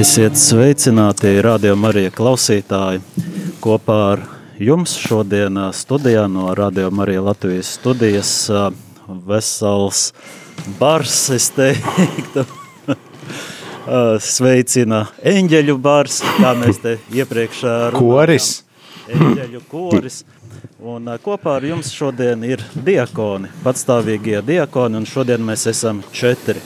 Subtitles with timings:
[0.00, 3.02] Esiet sveicināti, radio Marija klausītāji.
[3.60, 4.22] Kopā ar
[4.60, 8.32] jums šodien studijā no Radio Marija Latvijas studijas
[9.26, 10.10] vesels
[10.78, 12.44] bars, es teiktu,
[14.32, 18.00] sveicina eņģeļu bars, kā mēs te iepriekš runājām.
[18.00, 18.50] Koris.
[19.10, 20.22] Eņģeļu koris.
[20.90, 26.58] Un kopā ar jums šodien ir diakoni, patstāvīgie diakoni, un šodien mēs esam četri.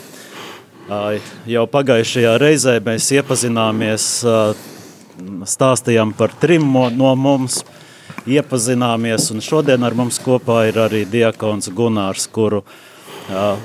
[1.51, 4.07] Jau pagājušajā reizē mēs iepazināmies,
[5.55, 7.59] stāstījām par trim no mums,
[8.25, 12.63] iepazināmies, un šodien ar mums kopā ir arī diakons Gunārs, kuru,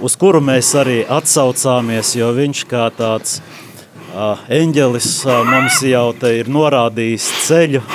[0.03, 3.37] uz kuru mēs arī atsaucāmies, jo viņš kā tāds
[4.59, 5.13] eņģelis
[5.53, 7.85] mums jau te ir norādījis ceļu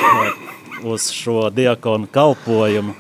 [0.85, 2.95] uz šo diakonu kalpojumu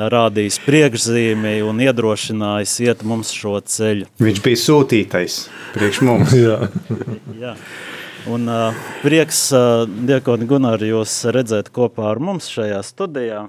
[0.00, 4.08] rādījis priekšzīmi un iedrošinājis iet mums šo ceļu.
[4.22, 5.38] Viņš bija sūtītais
[5.74, 6.34] priekš mums.
[6.46, 6.58] Jā.
[7.40, 7.54] Jā.
[8.30, 13.46] Un uh, prieks, uh, Diekoni Gunār, jūs redzēt kopā ar mums šajā studijā.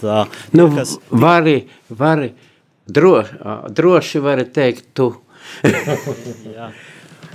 [0.00, 0.24] Tā,
[0.56, 0.96] nu, kas...
[1.12, 2.32] vari, vari,
[2.88, 3.18] dro,
[3.68, 5.10] droši vari teikt tu.
[6.56, 6.72] Jā.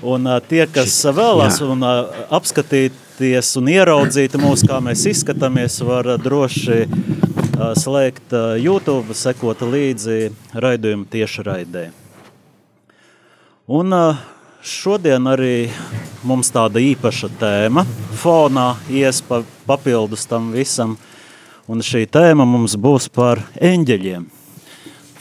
[0.01, 2.25] Un uh, tie, kas vēlas un uh,
[3.19, 6.87] apskatīties un ieraudzīt mūs, kā mēs izskatāmies, var droši
[7.75, 8.31] slēgt
[8.63, 11.91] YouTube, sekot līdzi raidījumu tieši raidē.
[13.67, 13.91] Un
[14.63, 15.69] šodien arī
[16.23, 17.83] mums tāda īpaša tēma
[18.15, 20.95] fonā ies pa, papildus tam visam,
[21.67, 24.29] un šī tēma mums būs par eņģeļiem.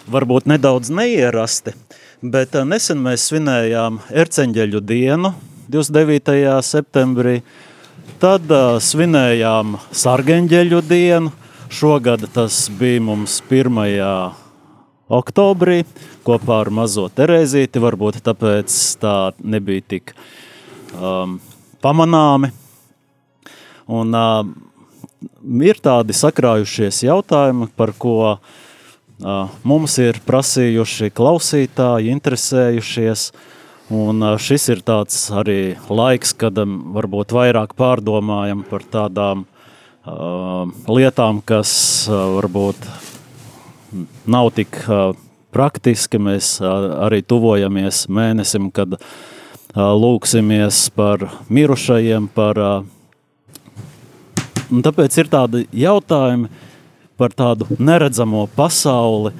[0.06, 1.74] Varbūt nedaudz neierasti,
[2.22, 5.34] bet nesen mēs svinējām erceņģeļu dienu
[5.68, 6.62] 29.
[6.62, 7.42] septembrī,
[8.20, 8.50] tad
[8.82, 11.32] svinējām sargeņģeļu dienu,
[11.68, 14.32] Šogad tas bija mums 1.
[15.12, 15.82] oktobrī
[16.24, 17.82] kopā ar mazo Terēzīti.
[17.84, 20.14] Varbūt tāpēc tā nebija tik
[20.96, 21.36] um,
[21.84, 22.48] pamanāmi.
[23.84, 24.48] Un, uh,
[25.60, 28.40] ir tādi sakrājušies jautājumi, par ko uh,
[29.60, 33.28] mums ir prasījuši klausītāji, interesējušies.
[33.88, 39.46] Un šis ir tāds arī laiks, kad varbūt vairāk pārdomājam par tādām
[40.08, 41.70] Uh, lietām, kas
[42.08, 42.84] uh, varbūt
[44.30, 45.10] nav tik uh,
[45.52, 46.20] praktiski.
[46.22, 48.96] Mēs arī tuvojamies mēnesim, kad
[49.76, 52.30] lūksimies par mirušajiem.
[52.32, 52.60] Par,
[54.72, 56.48] un tāpēc ir tādi jautājumi
[57.20, 59.34] par tādu neredzamo pasauli,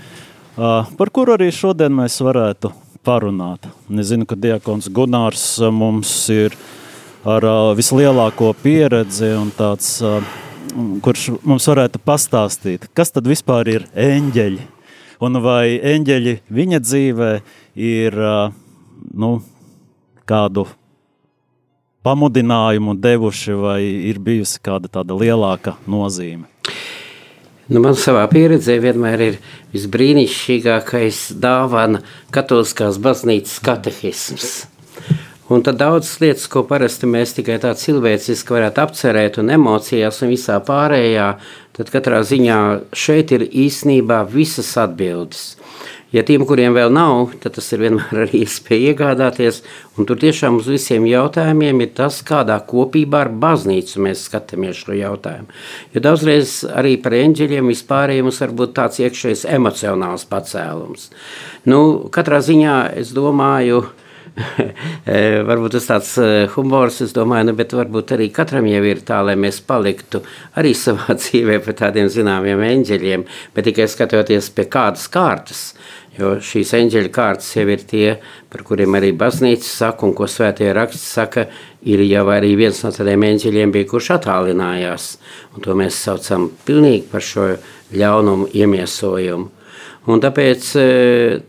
[0.56, 2.72] par kuru arī šodien mēs varētu
[3.08, 3.64] parunāt.
[3.88, 6.56] Es zinu, ka Diakons Gunārs mums ir
[7.24, 7.44] ar
[7.78, 9.96] vislielāko pieredzi un tāds
[11.02, 14.66] kurš mums varētu pastāstīt, kas tad vispār ir eņģeļi,
[15.24, 17.30] un vai eņģeļi viņa dzīvē
[17.88, 18.18] ir
[19.14, 19.32] nu,
[20.28, 20.66] kādu
[22.06, 23.80] pamudinājumu devuši, vai
[24.12, 26.46] ir bijusi kāda tāda lielāka nozīme?
[27.68, 29.34] Nu, man savā pieredzē vienmēr ir
[29.74, 32.00] visbrīnišķīgākais dāvana
[32.32, 34.52] katoliskās baznīcas katehisms.
[35.52, 40.32] Un tad daudzas lietas, ko parasti mēs tikai tā cilvēciski varētu apcerēt, un emocijās un
[40.32, 41.28] visā pārējā,
[41.76, 42.58] tad katrā ziņā
[42.96, 45.44] šeit ir īsnībā visas atbildes.
[46.08, 49.60] Ja tiem, kuriem vēl nav, tad tas ir vienmēr arī iespēja iegādāties.
[50.00, 54.96] Un tur tiešām uz visiem jautājumiem ir tas, kādā kopībā ar baznīcu mēs skatāmies šo
[54.96, 55.52] jautājumu.
[55.92, 61.10] Jo daudzreiz arī par eņģeļiem vispārējiem mums var būt tāds iekšējs emocionāls pacēlums.
[61.68, 61.80] Nu,
[62.14, 64.07] katrā ziņā es domāju, ka
[65.48, 69.20] varbūt tas tāds eh, humors, es domāju, nu, bet varbūt arī katram jau ir tā,
[69.26, 70.22] lai mēs paliktu
[70.58, 75.64] arī savā dzīvē par tādiem zināmiem eņģeļiem, bet tikai skatoties pie kādas kārtas.
[76.18, 78.06] Jo šīs eņģeļa kārtas jau ir tie,
[78.50, 81.44] par kuriem arī baznīca saka, un ko svētie raksti saka,
[81.86, 85.12] ir jau arī viens no tādiem eņģeļiem bija, kurš attālinājās.
[85.54, 87.52] Un to mēs saucam pilnīgi par šo
[87.94, 89.57] ļaunumu iemiesojumu.
[90.08, 90.84] Un tāpēc e,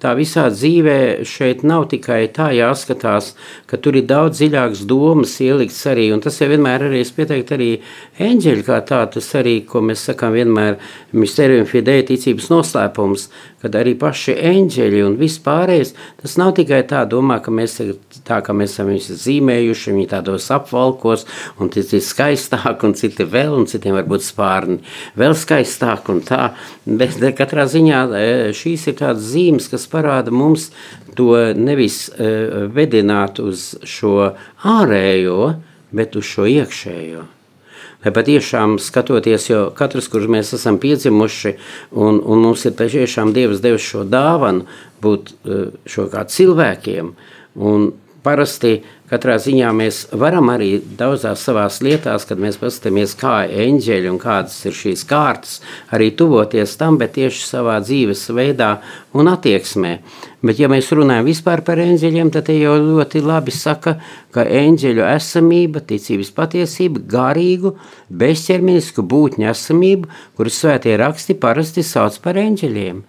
[0.04, 3.32] tā visā dzīvē šeit nav tikai tā jāskatās,
[3.70, 7.56] ka tur ir daudz dziļākas domas ielikts arī, un tas jau vienmēr arī es pieteiktu
[7.56, 7.70] arī
[8.20, 10.76] eņģeļi kā tā, tas arī, ko mēs sakām vienmēr
[11.16, 13.30] misterijum fidei ticības noslēpums,
[13.64, 17.80] kad arī paši eņģeļi un vispārējais, tas nav tikai tā domā, ka mēs
[18.28, 21.26] tā, ka mēs esam viņus zīmējuši, viņi tādos apvalkos,
[21.60, 24.80] un citi ir skaistāk, un citi vēl, un citiem varbūt spārni
[25.20, 26.54] vēl skaistāk un tā,
[26.86, 30.70] bet katrā ziņā e, šīs ir tādas zīmes, kas parāda mums
[31.18, 34.32] to nevis uh, vedināt uz šo
[34.68, 35.56] ārējo,
[35.96, 37.26] bet uz šo iekšējo.
[38.06, 41.56] lai patiešām skatoties, jo katrs, kurš mēs esam piedzimuši,
[41.92, 44.68] un, un mums ir patiešām Dievs devis šo dāvanu
[45.04, 47.12] būt eh, šo kā cilvēkiem,
[47.56, 47.92] un
[48.24, 48.80] parasti
[49.10, 54.60] Katrā ziņā mēs varam arī daudzās savās lietās, kad mēs paskatāmies, kā eņģeļi un kādas
[54.70, 55.56] ir šīs kārtas,
[55.90, 58.76] arī tuvoties tam, bet tieši savā dzīves veidā
[59.18, 59.96] un attieksmē.
[60.46, 63.96] Bet, ja mēs runājam vispār par eņģeļiem, tad jau ļoti labi saka,
[64.30, 67.74] ka eņģeļu esamība, ticības patiesība, garīgu,
[68.14, 73.02] bezķermenisku būtņu esamību, kuras svētie raksti parasti sauc par eņģeļiem,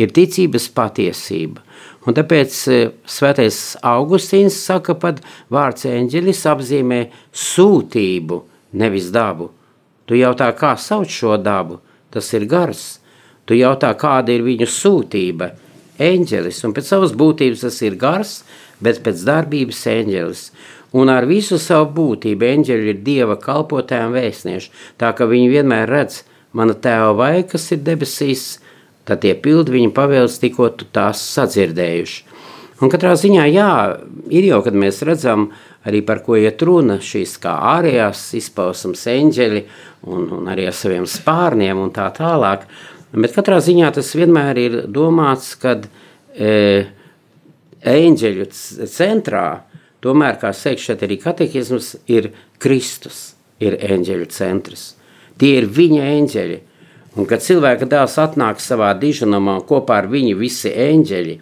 [0.00, 1.60] ir ticības patiesība.
[2.04, 2.78] Un tāpēc e,
[3.08, 5.14] svētais Augustīns saka, ka
[5.52, 7.00] vārds eņģelis apzīmē
[7.32, 8.40] sūtību,
[8.76, 9.50] nevis dabu.
[10.04, 11.80] Tu jautā, kā sauc šo dabu?
[12.12, 12.98] Tas ir gars.
[13.48, 15.54] Tu jautā, kāda ir viņu sūtība?
[16.00, 18.42] Eņģelis, un pēc savas būtības tas ir gars,
[18.84, 20.44] bet pēc darbības eņģelis.
[20.94, 25.90] Un ar visu savu būtību eņģeļi ir Dieva kalpotāji un vēstnieši, tā ka viņi vienmēr
[25.90, 26.20] redz,
[26.54, 28.60] mana tēva vai, kas ir debesīs,
[29.08, 32.22] tad tie pildi viņa pavēles tikko tās sadzirdējuši.
[32.82, 33.70] Un katrā ziņā, jā,
[34.34, 35.46] ir jau, kad mēs redzam
[35.86, 39.62] arī par ko iet runa, šīs kā ārējās izpausmes eņģeļi
[40.10, 42.66] un, un arī ar saviem spārniem un tā tālāk,
[43.14, 45.86] bet katrā ziņā tas vienmēr ir domāts, kad
[46.34, 46.88] e,
[47.94, 48.48] eņģeļu
[48.90, 49.46] centrā,
[50.04, 54.94] tomēr, kā saka šeit arī katekisms, ir Kristus, ir eņģeļu centrs.
[55.38, 56.58] Tie ir viņa eņģeļi,
[57.14, 61.36] Un kad cilvēka dēls atnāk savā dižanamā kopā ar viņu visi eņģeļi,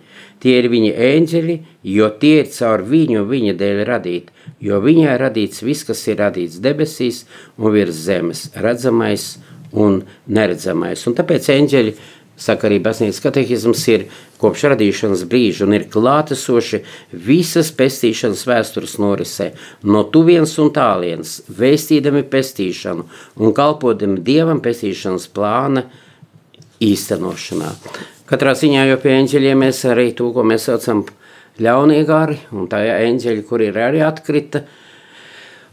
[0.45, 1.57] tie ir viņa eņģeļi,
[1.95, 4.35] jo tie ir caur viņu un viņa dēļ radīti.
[4.63, 7.25] Jo viņai radīts viss, kas ir radīts debesīs
[7.57, 9.39] un virs zemes, redzamais
[9.73, 11.07] un neredzamais.
[11.09, 11.97] Un tāpēc eņģeļi
[12.43, 14.07] Saka arī Baznīcas katehisms ir
[14.43, 16.83] kopš radīšanas brīža un ir klātesoši
[17.29, 19.53] visas pestīšanas vēstures norisē,
[19.87, 23.07] no tuvienes un tālienes, vēstīdami pestīšanu
[23.39, 25.87] un kalpodami Dievam pestīšanas plāna
[26.83, 27.73] īstenošanā.
[28.27, 31.05] Katrā ziņā jau pie eņģeļiem mēs arī to, ko mēs saucam
[31.63, 34.82] ļaunie gari, un tā eņģeļi, kur ir arī atkrita, uh,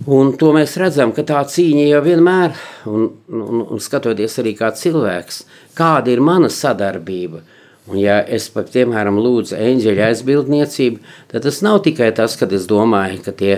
[0.07, 2.53] Un to mēs redzam, ka tā cīņa jau vienmēr,
[2.87, 5.41] un, un, un skatoties arī kā cilvēks,
[5.75, 7.41] kāda ir mana sadarbība.
[7.89, 11.01] Un ja es, piemēram, lūdzu eņģeļa aizbildniecību,
[11.31, 13.55] tad tas nav tikai tas, kad es domāju, ka tie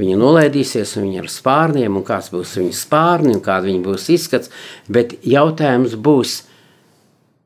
[0.00, 4.08] viņi nolaidīsies un viņi ar spārniem, un kāds būs viņu spārni, un kāda viņa būs
[4.16, 4.50] izskats,
[4.88, 6.38] bet jautājums būs,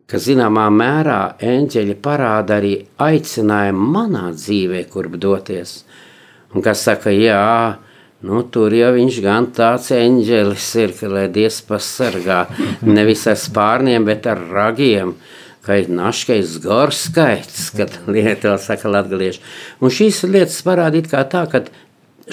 [0.09, 2.73] ka zināmā mērā eņģeļi parāda arī
[3.03, 5.83] aicinājumu manā dzīvē, kurp doties.
[6.55, 7.77] Un kas saka, jā,
[8.19, 12.41] Nu, tur jau viņš gan tāds eņģelis ir, ka lai Dievs pasargā
[12.83, 15.15] nevis ar spārniem, bet ar ragiem.
[15.63, 19.45] Kā ir naškais gorskaits, kad lieto saka latgalieši.
[19.79, 21.63] Un šīs lietas parādīt kā tā, ka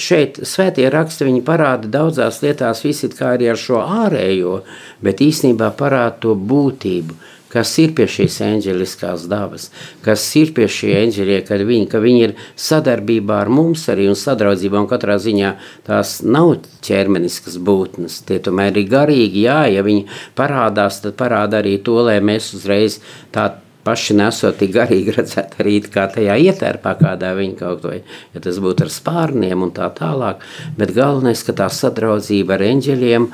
[0.02, 4.64] šeit svētie raksti viņi parāda daudzās lietās visi kā arī ar šo ārējo,
[5.06, 7.20] bet īstenībā parāda to būtību
[7.56, 9.70] kas ir pie šīs eņģeliskās dabas,
[10.06, 14.20] kas ir pie šī eņģeļie, kad viņi, ka viņi ir sadarbībā ar mums arī un
[14.20, 15.56] sadraudzībā, un katrā ziņā
[15.88, 20.08] tās nav ķermeniskas būtnes, tie tomēr ir garīgi, jā, ja viņi
[20.38, 23.00] parādās, tad parāda arī to, lai mēs uzreiz
[23.36, 23.54] tā
[23.86, 28.58] paši nesot tik garīgi redzēt arī kā tajā ietērpā, kādā viņi kaut ko, ja tas
[28.64, 30.42] būtu ar spārniem un tā tālāk,
[30.80, 33.28] bet galvenais, ka tā sadraudzība ar eņģeļiem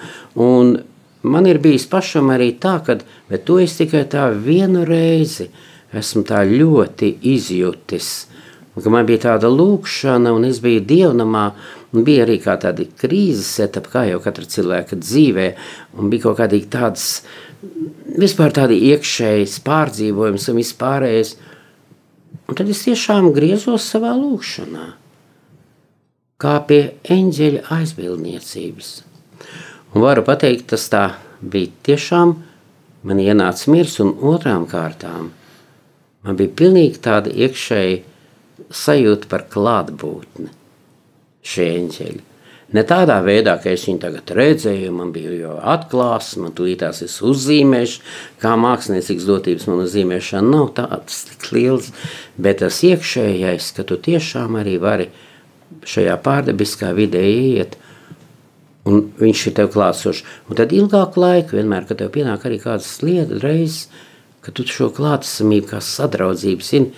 [0.43, 0.73] un
[1.23, 2.97] man ir bijis pašam arī tā, ka
[3.45, 5.49] to es tikai tā vienu reizi
[5.97, 8.11] esmu tā ļoti izjutis.
[8.87, 11.43] Man bija tāda lūkšana, un es biju dievnamā,
[11.91, 15.47] un bija arī kā tādi krīzes etapi, kā jau katra cilvēka dzīvē,
[15.99, 17.25] un bija kaut kādi tādas,
[18.15, 21.35] vispār tādi iekšējas pārdzīvojums un vispārējais.
[22.47, 24.87] Un tad es tiešām griezos savā lūkšanā,
[26.39, 26.81] kā pie
[27.11, 28.91] eņģeļa aizbildniecības.
[29.91, 31.03] Un varu pateikt, tas tā
[31.41, 32.37] bija tiešām.
[33.03, 35.31] Man ienāca miers, un otrām kārtām
[36.21, 38.01] man bija pilnīgi tāda iekšēja
[38.71, 40.51] sajūta par klātbūtni
[41.41, 42.21] šie eņģeļi.
[42.71, 47.17] Ne tādā veidā, ka es viņu tagad redzēju, man bija jau atklāsme, man tūlītās es
[47.27, 48.05] uzzīmēšu,
[48.39, 51.89] kā māksliniecīgas dotības man uzzīmēšana nav tāds liels,
[52.39, 55.09] bet tas iekšējais, ka tu tiešām arī vari
[55.83, 57.75] šajā pārdabiskā vidē iet
[58.89, 60.23] un viņš ir tev klātsošs.
[60.49, 63.87] Un tad ilgāku laiku, vienmēr, kad tev pienāk arī kādas lietas, reizes,
[64.41, 66.93] ka tu šo klātesamību, kā sadraudzību zini,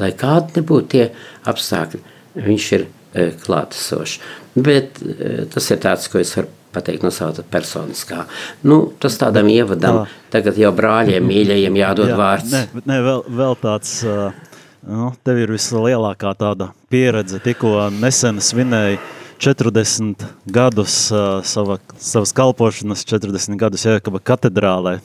[0.00, 1.06] lai kādi nebūtu tie
[1.48, 2.02] apstākļi,
[2.36, 4.18] viņš ir e, klātesošs.
[4.56, 8.26] Bet e, tas ir tāds, ko es varu pateikt no sava personiskā.
[8.68, 12.52] Nu, tas tādam ievadam, tagad jau brāļiem, mīļajiem jādod Jā, vārds.
[12.52, 14.54] Nē, nē vēl, vēl tāds, uh,
[14.88, 19.00] nu, tev ir vislielākā tāda pieredze, tikko nesen svinēja
[19.42, 25.00] 40 gadus uh, sava, savas kalpošanas, 40 gadus Jēkaba katedrālē.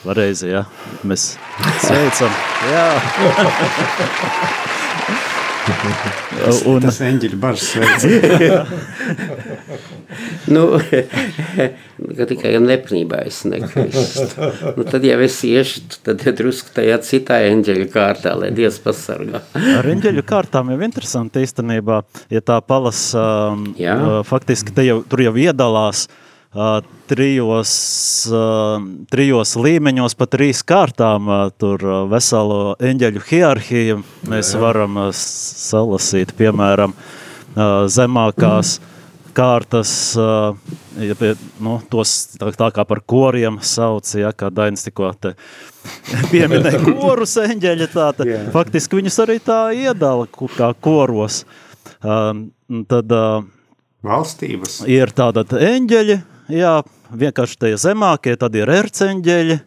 [0.00, 0.64] Pareizi, jā.
[1.04, 1.34] Mēs
[1.84, 2.32] sveicam.
[2.72, 2.88] Jā.
[5.64, 8.04] Un, tas eņģeļu bažas sveic.
[10.54, 10.64] nu,
[12.18, 14.26] ka tikai nepnībā es nekristu.
[14.76, 19.40] Nu, tad, ja es iešu, tad drusku tajā citā eņģeļu kārtā, lai Dievs pasargā.
[19.78, 22.02] Ar eņģeļu kārtām jau interesanti īstenībā,
[22.34, 26.23] ja tā palasa, um, uh, faktiski te jau, tur jau iedalās uh,
[27.10, 27.74] trijos,
[29.10, 34.62] trijos līmeņos, pa trīs kārtām, tur veselo eņģeļu hierarhiju mēs jā, jā.
[34.62, 36.94] varam salasīt, piemēram,
[37.90, 38.78] zemākās
[39.34, 41.32] kārtas, ja pie,
[41.62, 45.34] nu, tos tā, tā kā par koriem sauc, ja, kā Dainis tikko te
[46.32, 51.42] pieminēja korus eņģeļi, tā, tā, faktiski viņus arī tā iedala kā koros.
[52.04, 53.12] Tad,
[54.04, 54.82] Valstības.
[54.90, 56.18] Ir tātad eņģeļi,
[56.52, 56.74] jā,
[57.14, 59.58] vienkārši tie zemākie, tad ir erceņģeļi,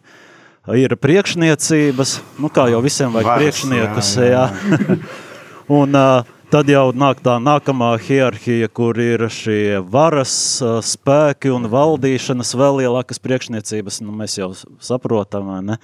[0.78, 4.26] ir priekšniecības, nu kā jau visiem vajag Varas, priekšniekus, jā.
[4.32, 4.44] jā.
[4.48, 4.98] jā.
[5.78, 10.32] Un uh, tad jau nāk tā nākamā hierarhija, kur ir šie varas
[10.64, 15.76] uh, spēki un valdīšanas vēl lielākas priekšniecības, nu mēs jau saprotam, ne?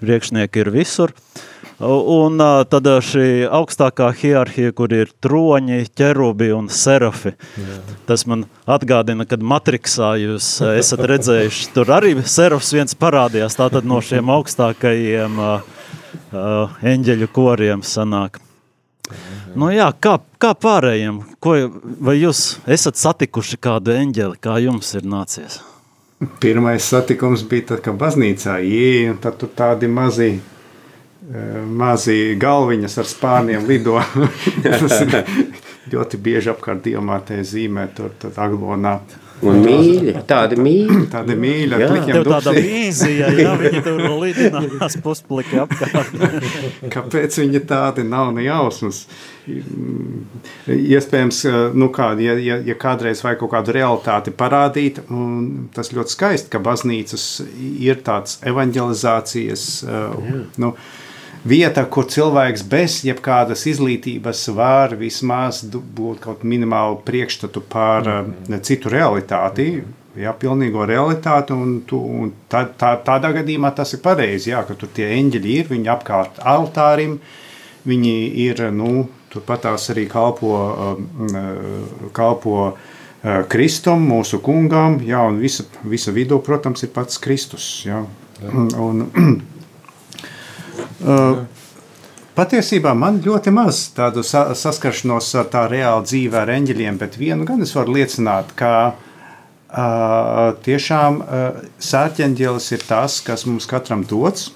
[0.00, 1.12] Priekšnieki ir visur.
[1.12, 1.46] Uh,
[1.78, 7.36] Un tad šī augstākā hierarhija, kur ir troņi, ķerubi un serafi.
[7.54, 7.76] Jā.
[8.08, 14.00] Tas man atgādina, kad Matrixā jūs esat redzējuši, tur arī serafs viens parādījās, tātad no
[14.02, 15.78] šiem augstākajiem uh,
[16.82, 18.42] eņģeļu koriem sanāk.
[19.54, 21.22] Nu jā, kā, kā pārējiem?
[21.40, 21.54] Ko,
[22.02, 25.62] vai jūs esat satikuši kādu eņģeli, kā jums ir nācies?
[26.42, 30.32] Pirmais satikums bija tad, kad baznīcā ieja, un tad tur tādi mazi
[31.28, 33.98] mazi galviņas ar spārniem lido.
[34.64, 35.16] Tas ir
[35.92, 38.98] ļoti bieži apkārt diamātē zīmē, tur tad aglonā.
[39.38, 41.04] Un mīļi, tādi mīļi.
[41.12, 42.32] Tādi mīļi, ar plikiem dubsiem.
[42.32, 46.10] Tāda vīzija, jā, viņi tur lidinās puspliki apkārt.
[46.94, 49.04] Kāpēc viņi tādi nav ne jausmas?
[50.66, 51.44] Iespējams,
[51.78, 54.98] nu kā, ja, ja, ja kādreiz vajag kaut kādu realitāti parādīt,
[55.76, 57.28] tas ļoti skaisti, ka baznīcas
[57.78, 60.08] ir tāds evanģelizācijas, jā.
[60.66, 60.74] nu,
[61.46, 68.60] vieta, kur cilvēks bez jebkādas izglītības var vismaz būt kaut minimālu priekšstatu par mm -hmm.
[68.62, 69.82] citu realitāti.
[70.18, 74.74] Jā, pilnīgo realitāti, un, tu, un tā, tā, tādā gadījumā tas ir pareizi, jā, ka
[74.74, 77.20] tur tie eņģeļi ir, viņi apkārt altārim,
[77.86, 82.76] viņi ir, nu, turpat tās arī kalpo, um, uh, kalpo
[83.48, 88.04] Kristum, mūsu kungam, jā, un visa, visa vidū, protams, ir pats Kristus, jā.
[88.42, 89.06] Un, un,
[90.98, 91.44] Uh,
[92.34, 97.46] patiesībā man ļoti maz tādu sa saskaršanos ar tā reāli dzīvē ar eņģeļiem, bet vienu
[97.46, 104.50] gan es varu liecināt, ka uh, tiešām uh, sērķeņģelis ir tas, kas mums katram dots.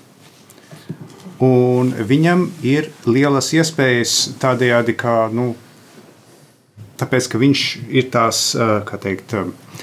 [1.43, 5.49] Un viņam ir lielas iespējas tādējādi, kā, nu,
[6.99, 8.45] tāpēc, ka viņš ir tās,
[8.87, 9.35] kā teikt,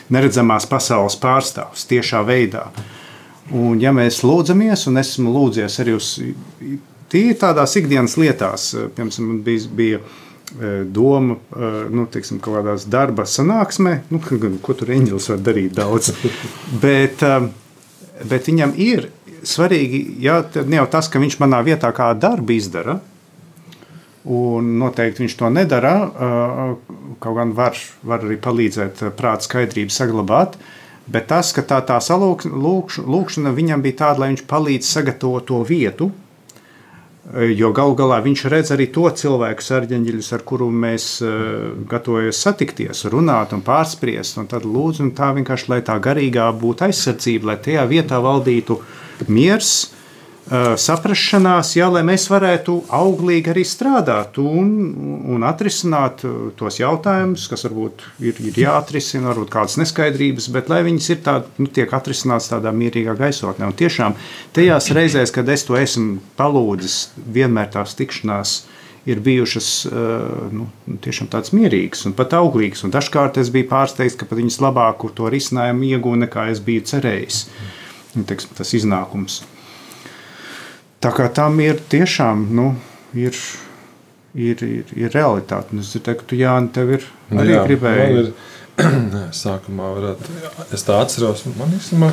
[0.07, 2.69] neredzamās pasaules pārstāvs tiešā veidā.
[2.69, 2.98] Uh,
[3.55, 6.13] Un, ja mēs lūdzamies, un esmu lūdzies arī uz
[7.09, 13.25] tīri tādās ikdienas lietās, piemēram, bija, bija e, doma, e, nu, teiksim, kaut kādās darba
[13.25, 16.11] sanāksmē, nu, ko tur eņģelis var darīt daudz,
[16.85, 17.25] bet,
[18.29, 19.09] bet viņam ir
[19.41, 22.99] svarīgi, ja, ne jau tas, ka viņš manā vietā kā darbu izdara,
[24.29, 25.93] un noteikti viņš to nedara,
[27.23, 30.75] kaut gan var, var arī palīdzēt prāta skaidrību saglabāt, uh,
[31.09, 36.11] Bet tas, ka tā, tā salūkšana viņam bija tāda, lai viņš palīdz sagatavot to vietu,
[37.29, 43.03] jo galu galā viņš redz arī to cilvēku sarģeņģeļus, ar kuru mēs uh, gatavojamies satikties,
[43.13, 44.39] runāt un pārspriest.
[44.41, 48.79] Un tad lūdzu, un tā vienkārši, lai tā garīgā būtu aizsardzība, lai tajā vietā valdītu
[49.29, 49.73] miers,
[50.49, 54.71] Eh, saprašanās, jā, lai mēs varētu auglīgi arī strādāt un,
[55.29, 60.79] un atrisināt eh, tos jautājumus, kas varbūt ir, ir jāatrisina, varbūt kādas neskaidrības, bet lai
[60.87, 63.67] viņas ir tād, nu, tiek atrisināts tādā mierīgā gaisotnē.
[63.69, 64.15] Un tiešām
[64.57, 66.97] tajās reizēs, kad es to esmu palūdzis,
[67.37, 68.55] vienmēr tās tikšanās
[69.05, 70.25] ir bijušas eh,
[70.57, 70.65] nu,
[71.05, 72.81] tiešām tādas mierīgas un pat auglīgas.
[72.89, 76.89] Un dažkārt es biju pārsteigts, ka pat viņas labāku to risinājumu iegūtu nekā es biju
[76.89, 77.45] cerējis.
[78.17, 79.43] Un, teiksim, tas iznākums.
[80.99, 82.73] Tā kā tam ir tiešām nu,
[83.15, 83.37] ir,
[84.35, 85.77] ir, ir, ir realitāte.
[85.79, 88.23] Es teiktu, ka Jānis tev ir arī jā, gribēji.
[88.23, 88.33] Ir,
[89.43, 90.35] sākumā varētu,
[90.75, 92.11] es tā atceros, man īstenībā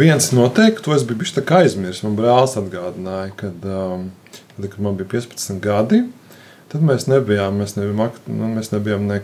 [0.00, 2.02] viens noteikti, to es biju bijis aizmirsis.
[2.06, 4.08] Man brālis atgādināja, kad, um,
[4.56, 6.02] kad man bija 15 gadi,
[6.72, 9.20] tad mēs nebijām, mēs nebijām, nu, mēs nebijām ne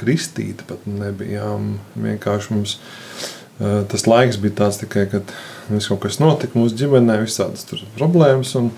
[0.00, 1.76] kristīti pat nebijām.
[1.96, 2.78] Vienkārši mums
[3.58, 5.30] tas laiks bija tāds tikai, kad
[5.70, 8.54] viss kaut kas notika mūsu ģimenē, visādas problēmas.
[8.60, 8.70] Un,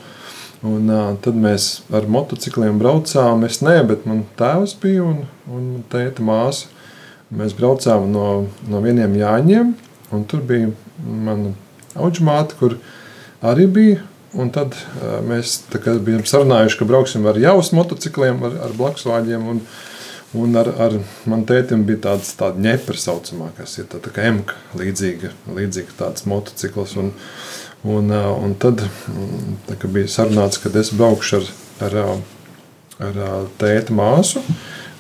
[0.66, 0.92] un
[1.24, 3.46] tad mēs ar motocikliem braucām.
[3.48, 6.70] Es ne, bet man tēvs bija un, un tēta māsa.
[7.28, 8.28] Mēs braucām no,
[8.72, 9.74] no vieniem jāņiem,
[10.16, 10.70] un tur bija
[11.04, 11.52] mana
[12.00, 12.78] auģmāte, kur
[13.44, 13.98] arī bija
[14.36, 15.62] Un tad uh, mēs
[16.04, 19.46] bijām sarunājuši, ka brauksim ar jaunas motocikliem, ar, ar blakusvāģiem.
[19.54, 19.62] Un,
[20.36, 20.96] un ar, ar
[21.28, 26.26] manu tētim bija tāds tāda ņepra saucamā, kas ir tā, tā emka līdzīga, līdzīga tāds
[26.28, 26.96] motocikls.
[27.00, 27.12] Un,
[27.84, 31.48] un, uh, un tad mm, tā, bija sarunāts, ka es braukšu ar,
[31.88, 31.96] ar,
[32.98, 34.44] ar, ar tēta māsu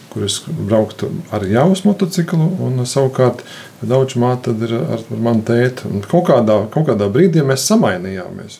[0.08, 3.42] kuras brauktu ar jaunas motociklu, un savukārt
[3.84, 5.86] daudz māte ir ar, ar manu tēti.
[5.90, 8.58] Un kaut kādā, kaut kādā brīdī mēs samainījāmies.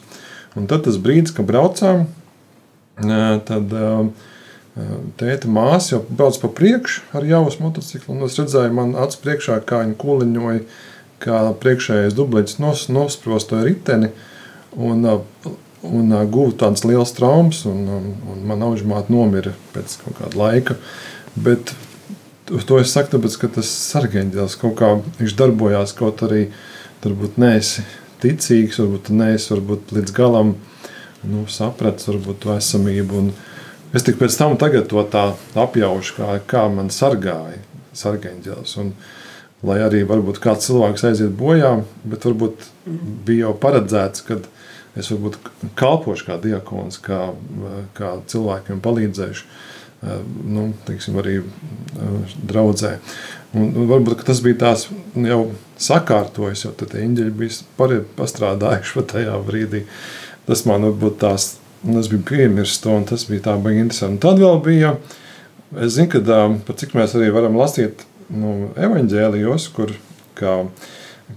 [0.59, 2.07] Un tad tas brīdis, kad braucām,
[3.49, 3.75] tad
[5.19, 8.19] tēta māsa jau brauc pa priekšu ar jaunas motociklu.
[8.27, 10.63] Es redzēju, man acis priekšā, kā viņa kūliņoja,
[11.25, 14.13] kā priekšējais dubleķis nos, nosprostoja riteni.
[14.79, 15.05] Un,
[15.89, 20.79] un guva tādas liels traumas, un, un, un man auģmāte nomira pēc kaut kāda laika.
[21.39, 21.75] Bet
[22.69, 26.47] to es saku, tāpēc, ka tas sargeņģēlis kaut kā viņš darbojās, kaut arī
[27.03, 27.85] varbūt neesi
[28.23, 30.55] ticīgs, varbūt neesi varbūt līdz galam
[31.27, 33.23] nu, sapratis varbūt to esamību.
[33.23, 33.31] Un
[33.97, 35.25] es tik pēc tam to tā
[35.59, 37.63] apjaušu, kā, kā man sargāja
[37.99, 38.77] sargeņģēlis.
[38.83, 38.93] Un,
[39.67, 42.69] lai arī varbūt kāds cilvēks aiziet bojā, bet varbūt
[43.27, 44.39] bija jau paredzēts, ka
[44.99, 45.39] es varbūt
[45.79, 47.33] kalpošu kā diakons, kā,
[47.99, 49.49] kā cilvēkiem palīdzēšu.
[50.47, 51.41] Nu, teiksim, arī
[52.47, 52.99] draudzē.
[53.59, 54.87] Un, un varbūt tas bija tās
[55.19, 55.41] jau
[55.83, 59.83] sakārtojis, jo tad eņģeļi bija pastrādājuši pat tajā brīdī.
[60.47, 64.17] Tas man varbūt tās, tas bija piemirst to, un tas bija tā baigi interesanti.
[64.17, 64.95] Un tad vēl bija,
[65.79, 69.95] es zinu, ka par cik mēs arī varam lasīt nu, evaņģēlijos, kur
[70.39, 70.61] kā,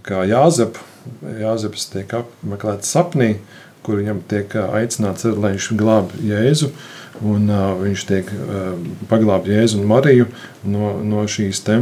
[0.08, 0.80] kā Jāzep,
[1.42, 3.36] Jāzeps tiek apmeklēts sapnī,
[3.86, 6.70] kur viņam tiek aicināts, lai viņš glāb Jēzu,
[7.26, 8.76] un uh, viņš tiek uh,
[9.10, 10.30] paglābt Jēzu un Mariju
[10.70, 11.82] no, no šīs te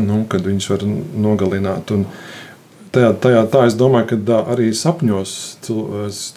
[0.00, 1.92] nu, kad viņus var nogalināt.
[1.92, 2.06] Un
[2.94, 5.34] tajā, tajā, tā es domāju, ka arī sapņos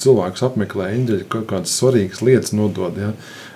[0.01, 2.97] cilvēks apmeklē eņģeļu kaut kādas svarīgas lietas nodod.
[2.99, 3.13] Ja.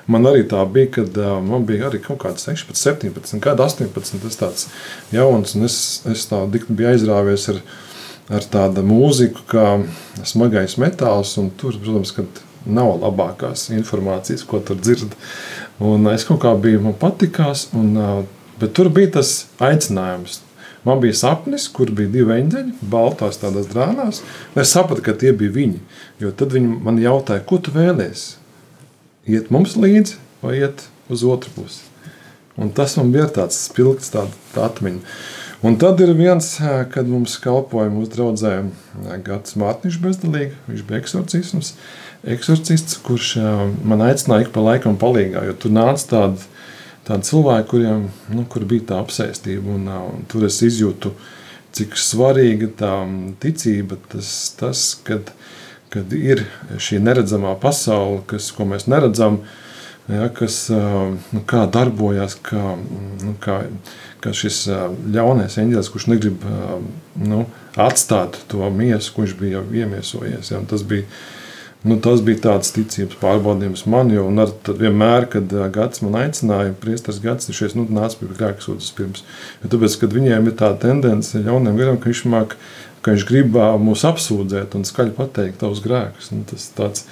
[0.10, 4.24] Man arī tā bija, kad man bija arī kaut kāds 16, 17, gadu, 18.
[4.24, 4.66] Tas tāds
[5.14, 5.78] jauns, un es,
[6.10, 7.62] es tā biju aizrāvies ar,
[8.40, 9.68] ar tādu mūziku, kā
[10.26, 11.36] smagais metāls.
[11.62, 15.14] Tur, protams, kad nav labākās informācijas, ko tur dzird.
[15.80, 17.70] Un es kaut kā biju, man patikās.
[17.78, 17.96] Un,
[18.60, 19.30] Bet tur bija tas
[19.64, 20.42] aicinājums.
[20.88, 24.22] Man bija sapnis, kur bija divi eņģeļi, baltās tādās drānās.
[24.56, 25.82] Es sapratu, ka tie bija viņi.
[26.24, 28.38] Jo tad viņi man jautāja, ko tu vēlēsies?
[29.30, 31.84] Iet mums līdzi vai iet uz otru pusi?
[32.60, 35.04] Un tas man bija tāds spilgts tā, tā atmiņa.
[35.64, 36.54] Un tad ir viens,
[36.94, 38.54] kad mums kalpoja mūsu draudzē
[39.26, 41.74] Gats Mārtiņš bezdalīgi, viņš bija eksorcisms,
[42.36, 43.34] eksorcists, kurš
[43.84, 46.48] man aicināja ik pa laikam palīgā, jo tur nāca tāda
[47.10, 49.76] tādi cilvēki, kuriem nu, kur bija tā apsēstība.
[49.76, 51.14] Un, un tur es izjūtu,
[51.76, 52.94] cik svarīga tā
[53.42, 55.34] ticība, tas, tas kad,
[55.94, 56.46] kad ir
[56.78, 59.42] šī neredzamā pasaule, kas, ko mēs neredzam.
[60.10, 62.72] Ja, kas nu, darbojas, kā,
[63.22, 63.60] nu, kā,
[64.24, 64.64] kā šis
[65.14, 66.48] ļaunais eņģēlis, kurš negrib
[67.22, 67.44] nu,
[67.78, 70.50] atstāt to miesu, kurš bija iemiesojies.
[70.50, 71.06] Ja, tas bija
[71.80, 74.50] Nu, tas bija tāds ticības pārbaudījums man, jo ar,
[74.82, 79.24] vienmēr, kad gads man aicināja, priesteris gads, viņš nu, nāca pie grēksūdzes pirms.
[79.64, 82.58] Jo tāpēc, kad viņiem ir tā tendence ļauniem garām, ka viņš māk,
[83.00, 86.34] ka viņš grib mūs apsūdzēt un skaļi pateikt tavus grēkus.
[86.36, 87.06] Nu, tas, tāds,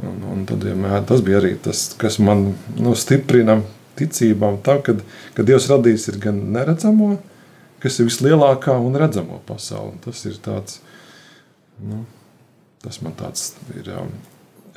[0.00, 3.58] un, un tad vienmēr tas bija arī tas, kas man nu, stiprina
[4.00, 5.02] ticībām, tā, kad,
[5.36, 7.10] kad Dievs radījis ir gan neredzamo,
[7.84, 9.98] kas ir vislielākā un redzamo pasauli.
[10.06, 10.80] Tas ir tāds,
[11.84, 12.06] nu,
[12.84, 13.88] Tas man tāds ir.
[13.92, 14.12] Um,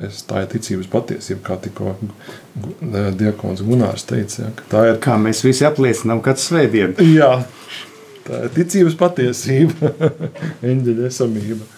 [0.04, 1.94] es, tā ir ticības patiesība, kā tikko
[3.16, 4.48] Dievs Gunārs teica.
[4.48, 4.98] Ja, tā ir.
[5.04, 6.96] Kā mēs visi apliecinām, kad svētdien.
[7.14, 7.30] Jā,
[8.26, 9.94] tā ir ticības patiesība,
[10.72, 11.70] eņģeļa esamība.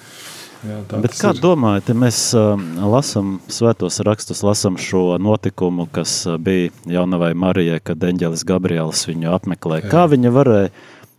[0.66, 1.38] Jā, Bet kā ir.
[1.38, 2.56] domājat, ja mēs uh,
[2.90, 9.30] lasām svētos rakstus, lasām šo notikumu, kas uh, bija jaunavai Marijai, kad eņģelis Gabriels viņu
[9.36, 9.90] apmeklē, Jā.
[9.92, 10.72] kā viņa varēja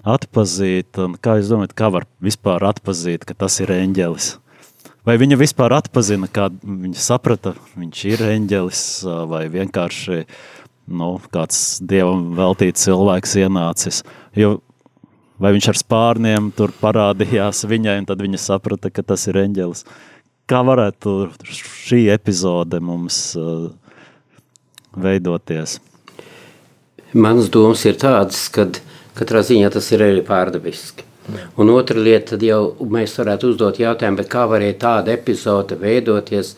[0.07, 4.33] atpazīt, un kā jūs domājat, kā var vispār atpazīt, ka tas ir eņģelis?
[5.07, 8.81] Vai viņa vispār atpazina, kā viņa saprata, viņš ir eņģelis
[9.31, 10.25] vai vienkārši
[10.91, 14.01] nu, kāds dievam veltīts cilvēks ienācis.
[14.35, 14.57] Jo,
[15.39, 19.85] vai viņš ar spārniem tur parādījās viņai, un tad viņa saprata, ka tas ir eņģelis.
[20.47, 21.15] Kā varētu
[21.55, 23.69] šī epizode mums uh,
[24.91, 25.79] veidoties?
[27.15, 28.67] Manas domas ir tādas, ka
[29.15, 31.06] katrā ziņā tas ir arī pārdabiski.
[31.59, 32.61] Un otra lieta, tad jau
[32.93, 36.55] mēs varētu uzdot jautājumu, kā varēja tāda epizode veidoties,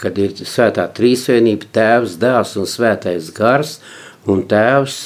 [0.00, 3.78] kad ir svētā trīsvienība, tēvs, dēls un svētais gars,
[4.28, 5.00] un tēvs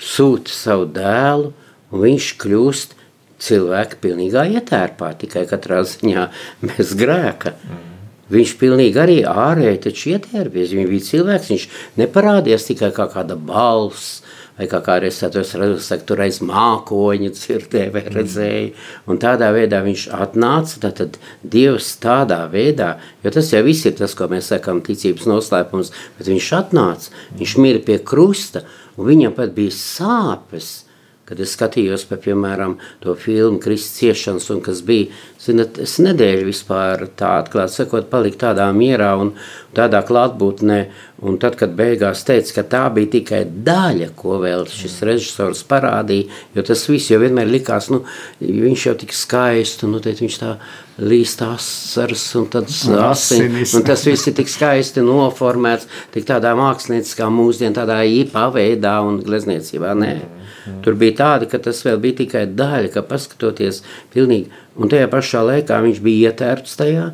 [0.00, 1.52] sūta savu dēlu,
[1.90, 2.96] un viņš kļūst
[3.40, 6.26] cilvēka pilnīgā ietērpā, tikai katrā ziņā
[6.64, 7.56] mēs grēka.
[7.56, 7.86] Mm.
[8.30, 11.64] Viņš pilnīgi arī ārēji taču ietērpies, viņš bija cilvēks, viņš
[11.98, 14.20] neparādījās tikai kā kāda balss,
[14.60, 15.54] vai kā kādreiz tādos
[15.86, 18.66] saka, tur aiz mākoņa dzirdēja vai redzēja,
[19.08, 22.92] un tādā veidā viņš atnāca, tad Dievs tādā veidā,
[23.24, 27.56] jo tas jau viss ir tas, ko mēs sakam ticības noslēpums, bet viņš atnāca, viņš
[27.64, 28.66] mira pie krusta,
[28.98, 30.89] un viņam pat bija sāpes,
[31.30, 32.72] kad es skatījos, pa, piemēram,
[33.04, 38.40] to filmu Kristus ciešanas, un kas bija, zinat, es nedēļu vispār tā atklāt sakot, palikt
[38.42, 39.30] tādā mierā un
[39.76, 40.78] tādā klātbūtnē,
[41.22, 46.26] un tad, kad beigās teica, ka tā bija tikai daļa, ko vēl šis režisors parādīja,
[46.58, 48.02] jo tas viss jau vienmēr likās, nu,
[48.42, 50.56] viņš jau tik skaisti, nu, teic, viņš tā
[50.98, 52.74] līst asaras un tad
[53.06, 58.98] asinis, un tas viss ir tik skaisti noformēts, tik tādā mākslinieckā mūsdien, tādā īpā veidā
[59.06, 60.12] un glezniecībā, nē.
[60.18, 60.39] Mm.
[60.70, 60.82] Mm.
[60.84, 63.82] Tur bija tāda, ka tas vēl bija tikai daļa, ka paskatoties
[64.14, 67.06] pilnīgi, un tajā pašā laikā viņš bija ietērts tajā,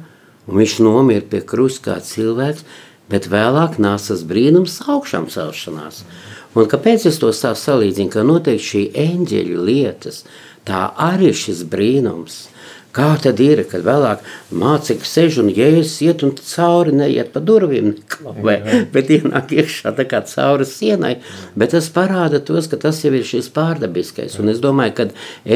[0.47, 2.67] un viņš nomira pie krusta kā cilvēks,
[3.11, 6.03] bet vēlāk nāca tas brīnums augšām celšanās.
[6.57, 10.23] Un kāpēc es to tā salīdzinu, ka noteikti šī eņģeļu lietas,
[10.67, 12.45] tā arī ir šis brīnums–
[12.97, 14.23] Kā tad ir, kad vēlāk
[14.57, 18.55] mācekļi sēž un jēzus iet un cauri neiet pa durvīm, neklāvē,
[18.95, 21.17] bet ienāk iekšā tā kā cauri sienai,
[21.59, 25.09] bet tas parāda tos, ka tas jau ir šis pārdabiskais, un es domāju, ka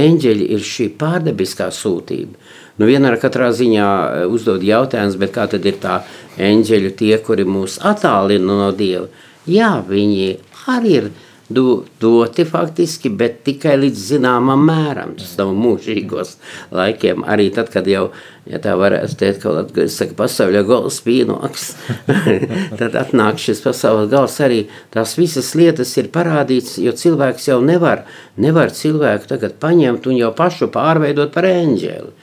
[0.03, 2.37] eņģeļi ir šī pārdabiskā sūtība.
[2.81, 6.03] Nu, vienā katrā ziņā eh, uzdod jautājums, bet kā tad ir tā
[6.40, 9.09] eņģeļu tie, kuri mūs attālina no Dieva?
[9.48, 10.31] Jā, viņi
[10.68, 11.11] arī ir
[11.51, 15.17] do, doti faktiski, bet tikai līdz zināmam mēram.
[15.19, 16.37] Tas nav mūžīgos
[16.75, 17.25] laikiem.
[17.27, 18.05] Arī tad, kad jau,
[18.47, 21.67] ja tā varētu teikt, ka Latvijas saka, pasauļa gals pīnoks,
[22.81, 24.63] tad atnāk šis pasaules gals arī.
[24.95, 28.07] Tās visas lietas ir parādīts, jo cilvēks jau nevar,
[28.39, 32.15] nevar cilvēku tagad paņemt un jau pašu pārveidot par eņģeli.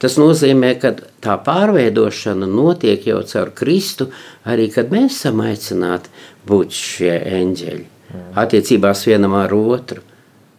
[0.00, 4.08] Tas nozīmē, ka tā pārveidošana notiek jau caur Kristu,
[4.48, 6.08] arī kad mēs esam aicināti
[6.48, 7.99] būt šie eņģeļi
[8.38, 10.04] attiecībās vienam ar otru.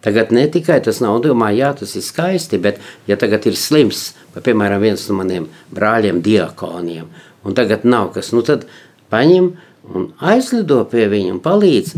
[0.01, 4.15] Tagad ne tikai tas nav domā, jā, tas ir skaisti, bet ja tagad ir slims,
[4.33, 7.11] pa, piemēram, viens no maniem brāļiem diakoniem,
[7.45, 8.65] un tagad nav kas, nu tad
[9.13, 9.51] paņem
[9.91, 11.93] un aizlido pie viņa un palīdz.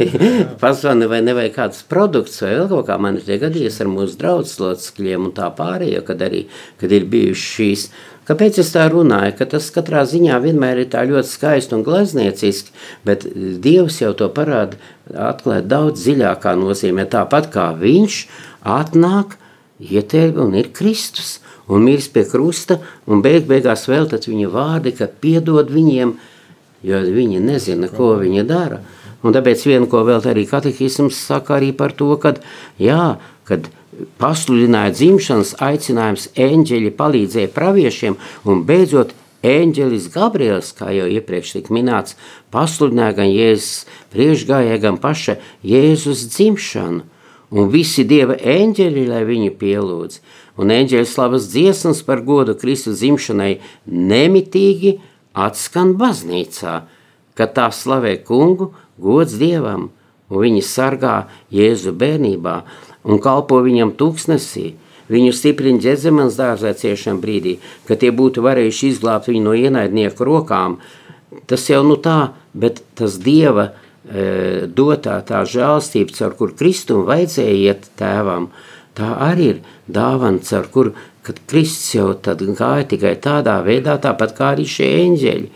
[0.62, 4.58] Pazvani vai nevajag kāds produkts vai vēl kaut kā man ir gadījies ar mūsu draudzes
[4.62, 6.44] locekļiem un tā pārējo, kad arī,
[6.80, 7.86] kad ir bijuši šīs
[8.30, 9.34] Kāpēc es tā runāju?
[9.40, 12.70] Ka tas katrā ziņā vienmēr ir ļoti skaisti un gleznieciski,
[13.02, 14.78] bet Dievs jau to parāda,
[15.10, 17.08] atklāja daudz dziļākā nozīmē.
[17.10, 18.20] Tāpat kā Viņš
[18.62, 19.34] atnāk,
[19.82, 22.78] ietēvi un ir Kristus un mirst pie krusta,
[23.10, 26.14] un beig beigās vēl viņa vārdi, ka piedod viņiem,
[26.86, 28.78] jo viņi nezina, ko viņi dara.
[29.26, 32.40] Un tāpēc viena, ko vēl arī katehisms saka arī par to, kad,
[32.78, 33.66] jā, kad
[34.20, 39.14] pasludināja dzimšanas aicinājums, eņģeļi palīdzēja praviešiem un beidzot
[39.46, 42.16] eņģelis Gabriels, kā jau iepriekš tika minēts,
[42.52, 47.06] pasludināja gan Jēzus priekšgājēji, gan paša Jēzus dzimšanu.
[47.50, 50.20] Un visi dieva eņģeļi, lai viņu pielūdz,
[50.62, 53.56] un eņģeļa slavas dziesmas par godu Kristu dzimšanai
[53.90, 55.00] nemitīgi
[55.34, 56.76] atskan baznīcā,
[57.34, 58.70] kad tā slavē kungu,
[59.02, 59.88] gods dievam,
[60.30, 61.16] un viņi sargā
[61.50, 62.54] Jēzu bērnībā,
[63.04, 64.72] un kalpo viņam tūkstnesī.
[65.10, 67.56] Viņu stiprina ģezemenes dārzā ciešam brīdī,
[67.88, 70.78] ka tie būtu varējuši izglābt viņu no ienaidnieku rokām.
[71.50, 77.58] Tas jau nu tā, bet tas Dieva e, dotā tā žēlstība, caur kur Kristum vajadzēja
[77.58, 78.52] iet tēvam,
[78.94, 79.60] tā arī ir
[79.90, 80.92] dāvana, caur kur,
[81.26, 85.50] kad Kristus jau tad gāja tikai tādā veidā, tāpat kā arī šie eņģeļi.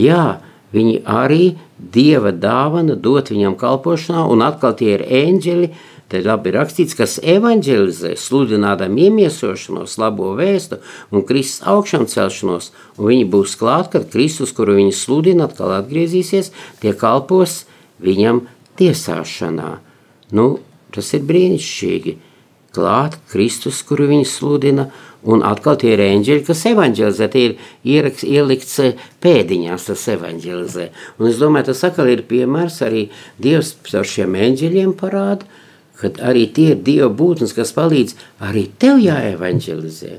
[0.00, 0.24] Jā,
[0.72, 5.68] viņi arī Dieva dāvana dot viņam kalpošanā, un atkal tie ir eņģeļi,
[6.14, 10.76] Te labi rakstīts, kas evanģelizē, sludinādam iemiesošanos, labo vēstu
[11.10, 16.52] un Kristus augšām celšanos, un viņi būs klāt, kad Kristus, kuru viņi sludina, atkal atgriezīsies,
[16.78, 17.64] tie kalpos
[17.98, 18.44] viņam
[18.78, 19.72] tiesāšanā.
[20.38, 20.44] Nu,
[20.94, 22.14] tas ir brīnišķīgi.
[22.78, 24.86] Klāt Kristus, kuru viņi sludina,
[25.26, 27.58] un atkal tie ir eņģeļi, kas evanģelizē, tie ir
[27.96, 28.78] ierakst, ielikts
[29.26, 30.88] pēdiņās, tas evanģelizē.
[31.18, 33.08] Un es domāju, tas atkal ir piemērs arī
[33.42, 35.50] Dievs ar šiem eņģeļiem parāda,
[36.00, 40.14] kad arī tie ir Dieva būtnes, kas palīdz arī tev jāevanģelizē.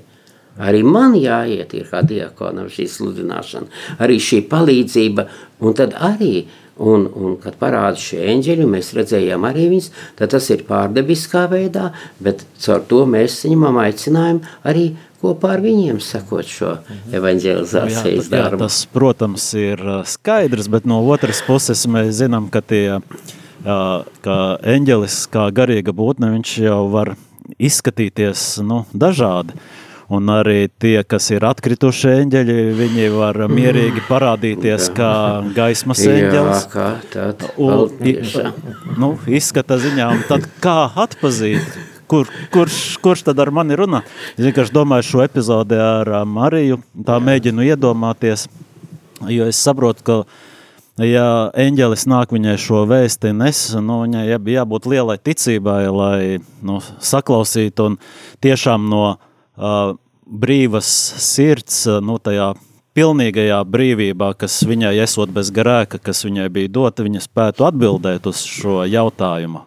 [0.65, 3.67] Arī man jāiet ir kā diakonam šī sludināšana,
[3.99, 5.27] arī šī palīdzība,
[5.59, 9.85] un tad arī Un, un kad parāda šie eņģeļi, mēs redzējām arī viņus,
[10.19, 11.85] tad tas ir pārdabiskā veidā,
[12.19, 14.89] bet caur to mēs saņemam aicinājumu arī
[15.23, 16.73] kopā ar viņiem sakot šo
[17.15, 18.59] evanģelizācijas jā, jā, darbu.
[18.65, 23.35] tas, protams, ir uh, skaidrs, bet no otras puses mēs zinām, ka tie, uh,
[23.65, 24.35] ka
[24.75, 27.15] eņģelis kā garīga būtne, viņš jau var
[27.61, 29.57] izskatīties nu, dažādi.
[30.05, 35.09] Un arī tie, kas ir atkrituši eņģeļi, viņi var mierīgi parādīties kā
[35.55, 36.67] gaismas eņģelis.
[36.67, 37.25] Jā, kā
[37.55, 38.35] paldies.
[39.01, 41.79] nu, izskata ziņā, un tad kā atpazīt,
[42.11, 44.03] kur, kurš, kurš tad ar mani runā?
[44.35, 48.45] Es vienkārši domāju šo epizodi ar Mariju, tā mēģinu iedomāties,
[49.25, 50.21] jo es saprotu, ka
[51.03, 56.79] ja eņģelis nāk viņai šo vēsti nes, nu, viņai jā- jābūt lielai ticībai, lai nu,
[56.79, 57.97] saklausītu un
[58.45, 60.87] tiešām no uh, brīvas
[61.21, 62.53] sirds, nu, tajā
[62.95, 68.45] pilnīgajā brīvībā, kas viņai esot bez grēka, kas viņai bija dota, viņa spētu atbildēt uz
[68.47, 69.65] šo jautājumu.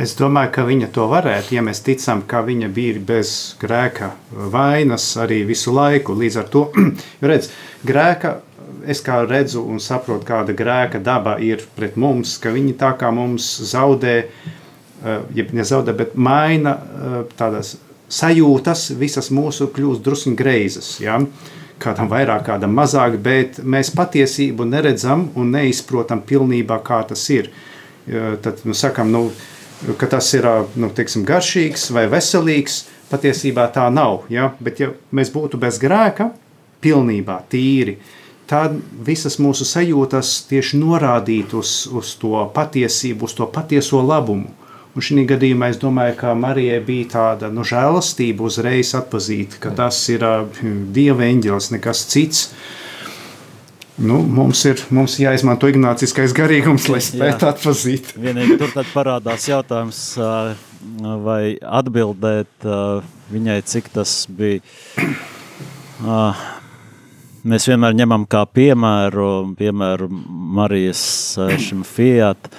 [0.00, 5.10] Es domāju, ka viņa to varētu, ja mēs ticam, ka viņa bija bez grēka vainas
[5.20, 6.14] arī visu laiku.
[6.16, 6.62] Līdz ar to,
[7.30, 7.50] redz,
[7.84, 8.38] grēka,
[8.86, 13.10] es kā redzu un saprotu, kāda grēka daba ir pret mums, ka viņi tā kā
[13.14, 17.76] mums zaudē, eh, jeb nezaudē, bet maina eh, tādas
[18.10, 20.98] sajūtas, visas mūsu kļūst drusku greizas.
[21.02, 21.20] Ja?
[21.80, 27.48] Kādam vairāk, kādam mazāk, bet mēs patiesību neredzam un neizprotam pilnībā, kā tas ir.
[28.10, 29.30] Ja, Tad, nu, sakam, nu,
[29.96, 30.46] ka tas ir
[30.80, 32.86] nu, teiksim, garšīgs vai veselīgs.
[33.10, 34.26] Patiesībā tā nav.
[34.30, 34.52] Ja?
[34.62, 36.28] Bet, ja mēs būtu bez grēka,
[36.84, 37.96] pilnībā tīri,
[38.50, 38.74] tad
[39.06, 44.50] visas mūsu sajūtas tieši norādītu uz, uz to patiesību, uz to patieso labumu.
[44.90, 50.00] Un šī gadījumā es domāju, ka Marijai bija tāda nu, žēlastība uzreiz atzīt, ka tas
[50.10, 52.48] ir uh, dieva eņģelis, nekas cits.
[54.00, 58.14] Nu, mums ir mums jāizmanto ignāciskais garīgums, lai spētu atzīt.
[58.16, 60.00] Vienīgi tur parādās jautājums,
[61.26, 62.70] vai atbildēt
[63.30, 64.64] viņai, cik tas bija.
[67.40, 70.08] Mēs vienmēr ņemam kā piemēru, piemēru
[70.58, 71.02] Marijas
[71.40, 72.50] ā, šim Fiat,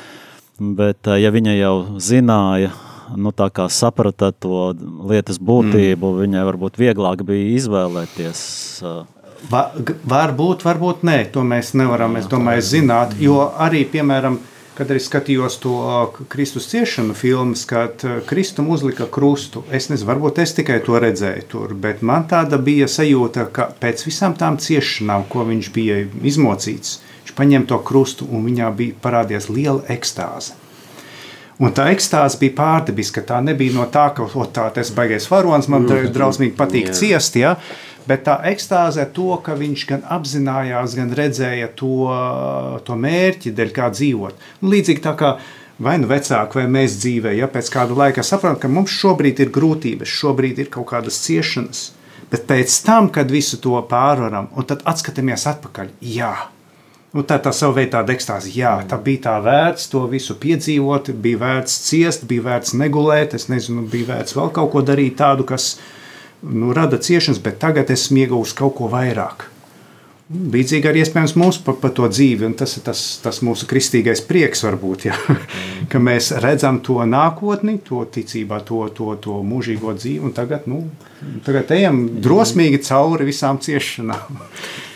[0.58, 2.72] bet ā, ja viņa jau zināja,
[3.14, 4.72] nu tā kā saprata to
[5.12, 6.22] lietas būtību, mm.
[6.24, 8.44] viņai varbūt vieglāk bija izvēlēties.
[8.82, 9.00] ā,
[9.50, 9.72] Va,
[10.06, 13.16] varbūt, varbūt nē, to mēs nevaram es domāju, zināt.
[13.18, 14.38] Jo arī, piemēram,
[14.78, 15.76] kad es skatījos to
[16.32, 21.76] Kristus ciešanu filmu, kad Kristum uzlika krustu, es nezinu, varbūt es tikai to redzēju tur,
[21.76, 27.38] bet man tāda bija sajūta, ka pēc visām tām ciešanām, ko viņš bija izmocīts, viņš
[27.38, 30.58] paņēma to krustu un viņā bija parādījies liela ekstāze.
[31.62, 33.22] Un tā ekstāze bija pārdabiska.
[33.28, 37.38] Tā nebija no tā, ka tā, tas baigais varonis man dra- drausmīgi patīk ciest.
[37.38, 37.56] Ja?
[38.10, 42.12] Bet tā ekstāze to, ka viņš gan apzinājās, gan redzēja to,
[42.86, 44.48] to mērķi, dēļ kā dzīvot.
[44.62, 45.36] Un līdzīgi tā kā
[45.82, 49.54] vai nu vecāki, vai mēs dzīvē, ja pēc kāda laika saprotam, ka mums šobrīd ir
[49.54, 51.92] grūtības, šobrīd ir kaut kādas ciešanas.
[52.32, 56.36] Bet pēc tam, kad visu to pārvaram, un tad atskatāmies atpakaļ, jā,
[57.12, 58.54] Nu, tā ir tā sava veida ekstāze.
[58.56, 63.50] Jā, tā bija tā vērts to visu piedzīvot, bija vērts ciest, bija vērts negulēt, es
[63.52, 65.74] nezinu, bija vērts vēl kaut ko darīt tādu, kas
[66.42, 69.48] nu, rada ciešanas, bet tagad es iegūstu kaut ko vairāk.
[70.32, 74.22] Līdzīgi arī iespējams mums par pa to dzīvi, un tas ir tas, tas mūsu kristīgais
[74.24, 75.18] prieks, varbūt, ja?
[75.92, 80.86] ka mēs redzam to nākotni, to ticībā, to, to, to mūžīgo dzīvi, un tagad, nu,
[81.46, 84.42] tagad ejam drosmīgi cauri visām ciešanām.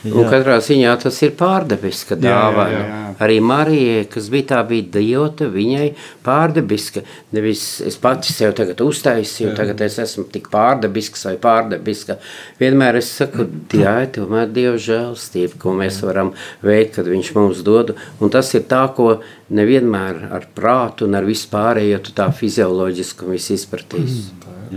[0.06, 2.74] Un katrā ziņā tas ir pārdabiska Jā, jā, dāvana.
[2.76, 3.14] jā, jā.
[3.26, 5.88] Arī Marijai, kas bija tā bija dievota, viņai
[6.26, 7.02] pārdabiska.
[7.34, 12.20] Nevis es pati sev tagad uztaisīju, tagad es esmu tik pārdabisks vai pārdabiska.
[12.62, 17.96] Vienmēr es saku, jā, tomēr Dieva žēlstība, ko mēs varam veikt, kad viņš mums dod.
[18.20, 23.58] Un tas ir tā, ko nevienmēr ar prātu un ar vispārējo tā fizioloģiski un visu
[23.58, 24.28] izpratīs.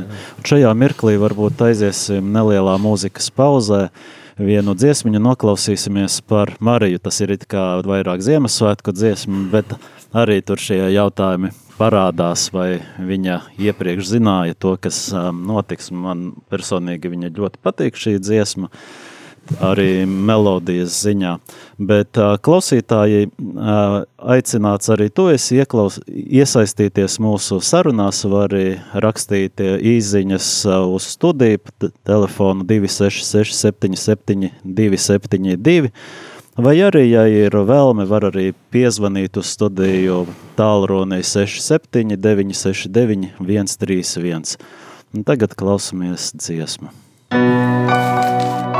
[0.07, 3.89] Un šajā mirklī varbūt aiziesim nelielā mūzikas pauzē.
[4.39, 7.01] Vienu dziesmu noklausīsimies par Mariju.
[7.03, 9.75] Tas ir kā vairāk Ziemassvētku dziesma, bet
[10.15, 15.91] arī tur šie jautājumi parādās, vai viņa iepriekš zināja to, kas um, notiks.
[15.95, 18.71] Man personīgi viņa ļoti patīk šī dziesma,
[19.63, 21.35] arī melodijas ziņā.
[21.79, 29.63] Bet uh, klausītāji uh, aicināts arī to es ieklaus, iesaistīties mūsu sarunās, var arī rakstīt
[29.63, 31.63] īziņas uh, uz studiju,
[32.07, 35.93] telefonu 266 77 272,
[36.59, 40.25] vai arī, ja ir vēlme, var arī piezvanīt uz studiju
[40.59, 44.59] tālrunī 67 969 131.
[45.17, 46.93] Un tagad klausamies dziesmu.
[47.33, 48.78] zināji,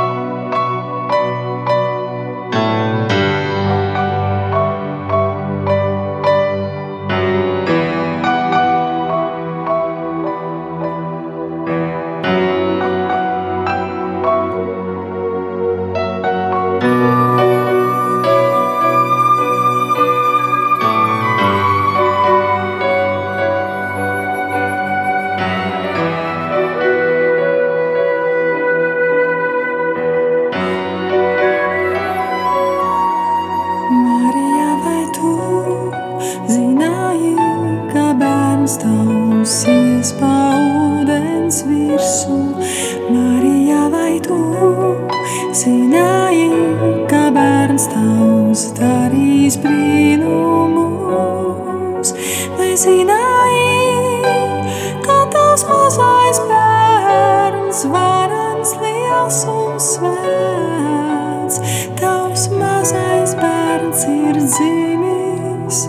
[59.47, 61.59] un svēts.
[61.99, 65.83] Tavs mazais bērns ir dzimis,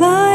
[0.00, 0.33] lai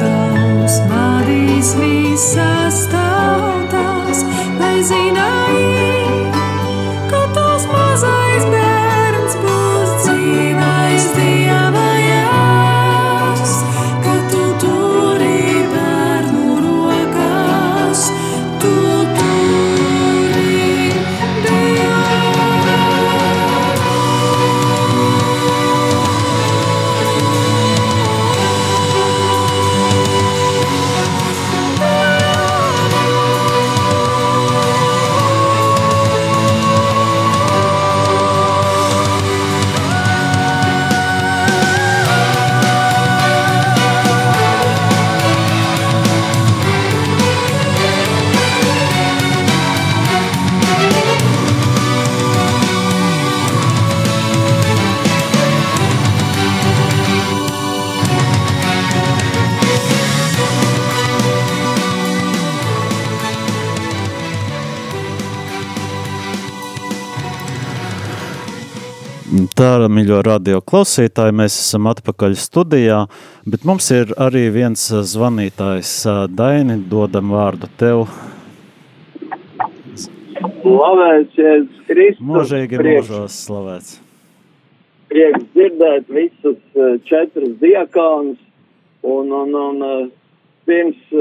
[0.00, 3.01] bērns tavs vadīs visas tautas?
[70.02, 73.04] Mīļo radio klausītāji, mēs esam atpakaļ studijā,
[73.46, 75.92] bet mums ir arī viens ā, zvanītājs.
[76.10, 78.08] Ā, Daini, dodam vārdu tev.
[80.64, 82.24] Slavēts Jēzus Kristus.
[82.26, 83.92] Mūžīgi prieks, mūžos slavēts.
[85.12, 88.40] prieks dzirdēt visus eh, četrus diakonus.
[89.06, 90.04] Un, un, un eh,
[90.66, 91.14] pirms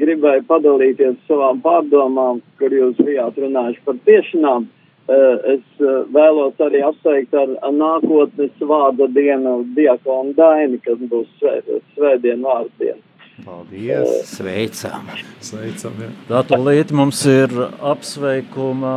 [0.00, 4.66] gribēju padalīties savām pārdomām, kur jūs bijāt runājuši par tiešanām.
[5.06, 11.28] Uh, es uh, vēlos arī apsveikt ar, ar nākotnes vārda dienu diakonu Daini, kas būs
[11.38, 11.60] svē,
[11.94, 12.98] svētdien vārda diena.
[13.44, 14.32] Paldies!
[14.32, 15.06] Sveicam!
[15.44, 16.10] Sveicam, jā.
[16.26, 17.54] Tā tūlīt mums ir
[17.86, 18.96] apsveikuma.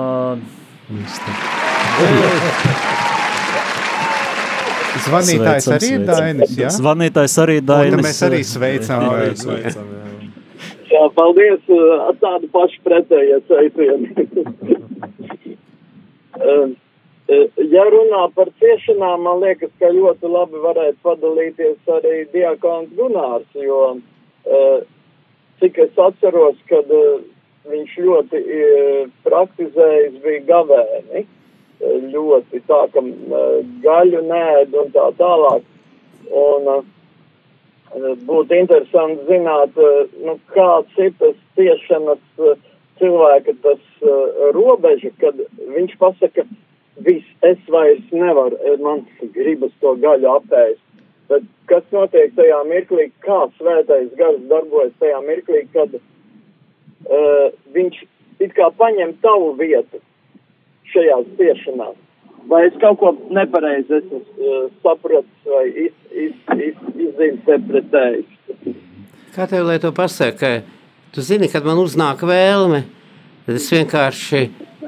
[0.89, 1.29] Lista.
[5.05, 6.09] Zvanītājs Sveicam, arī ir.
[6.09, 6.73] Dainis, jā?
[6.73, 8.05] Zvanītājs arī Un Dainis.
[8.09, 9.05] mēs arī sveicam.
[9.05, 10.05] Jā, sveicam, jā.
[10.89, 11.61] Jā, paldies
[12.25, 14.07] tādu pašu pretējo sveicienu.
[16.39, 16.69] Uh,
[17.29, 23.49] uh, ja runā par ciešanām, man liekas, ka ļoti labi varētu padalīties arī diakons Gunārs,
[23.55, 24.77] jo uh,
[25.59, 27.19] cik es atceros, kad uh,
[27.69, 28.39] viņš ļoti
[29.25, 31.25] praktizējis bija gavēni,
[32.09, 33.03] ļoti tā, ka
[33.83, 35.67] gaļu nēd un tā tālāk.
[36.39, 36.71] Un,
[37.97, 42.57] būtu interesanti zināt, eh, nu, kāds ir tas tiešanas eh,
[42.99, 45.39] cilvēka tas uh, robeža, kad
[45.75, 46.45] viņš pasaka,
[47.05, 50.83] viss, es vairs nevaru, eh, man gribas to gaļu apēst.
[51.29, 58.01] Bet kas notiek tajā mirklī, kā svētais gars darbojas tajā mirklī, kad uh, viņš
[58.39, 60.01] it kā paņem tavu vietu
[60.93, 61.97] šajās tiešanās?
[62.49, 68.75] Vai es kaut ko nepareizi esmu uh, sapratis vai iz, iz, iz, izinterpretējis?
[69.35, 70.63] Kā tev lai to pasaka?
[71.15, 72.83] Tu zini, kad man uznāk vēlme,
[73.47, 74.43] tad es vienkārši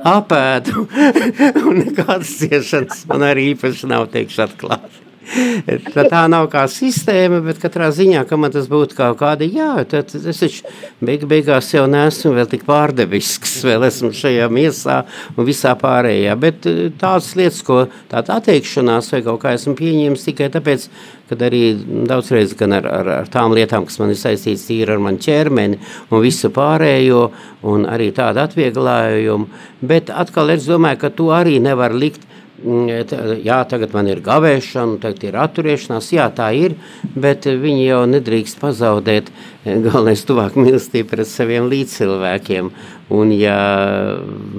[0.06, 0.86] apēdu,
[1.68, 5.11] un nekādas ciešanas man arī īpaši nav, teikšu atklāti.
[6.12, 10.10] Tā, nav kā sistēma, bet katrā ziņā, ka man tas būtu kaut kāda, jā, tad
[10.18, 10.72] es taču
[11.04, 15.02] beig, beigās jau neesmu vēl tik pārdebisks, vēl esmu šajā miesā
[15.36, 20.26] un visā pārējā, bet eh, tādas lietas, ko tāda atteikšanās vai kaut kā esmu pieņēmis
[20.26, 20.88] tikai tāpēc,
[21.30, 21.62] kad arī
[22.10, 25.80] daudzreiz gan ar, ar, ar tām lietām, kas man ir saistīts tīri ar manu ķermeni
[26.10, 27.28] un visu pārējo,
[27.72, 29.48] un arī tādu atvieglojumu,
[29.86, 32.26] bet atkal es domāju, ka to arī nevar likt
[32.62, 36.12] Jā, tagad man ir gavēšana, tagad ir atturēšanās.
[36.14, 36.76] Jā, tā ir,
[37.18, 42.70] bet viņi jau nedrīkst pazaudēt eh, galvenais tuvāk mīlestību pret saviem līdzcilvēkiem.
[43.18, 43.58] Un, ja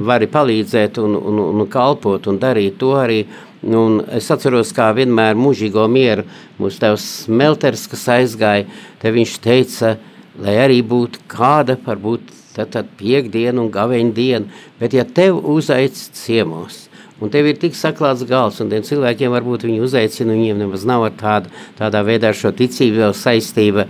[0.08, 3.22] vari palīdzēt un, un, un kalpot un darīt to arī,
[3.62, 6.26] un es atceros, kā vienmēr mūžīgo mieru
[6.58, 8.66] mūsu tevs Melters, kas aizgāja,
[9.00, 9.96] te viņš teica,
[10.42, 15.96] lai arī būtu kāda, varbūt tad, tad piekdiena un gaveņa diena, bet ja tev uzaic
[15.96, 16.88] ciemos,
[17.22, 21.06] Un tev ir tik saklāts gals, un tiem cilvēkiem varbūt viņi uzaicina, viņiem nemaz nav
[21.06, 23.86] ar tādu, tādā veidā šo ticību vēl saistība.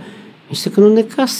[0.51, 1.37] Viņš saka, nu nekas,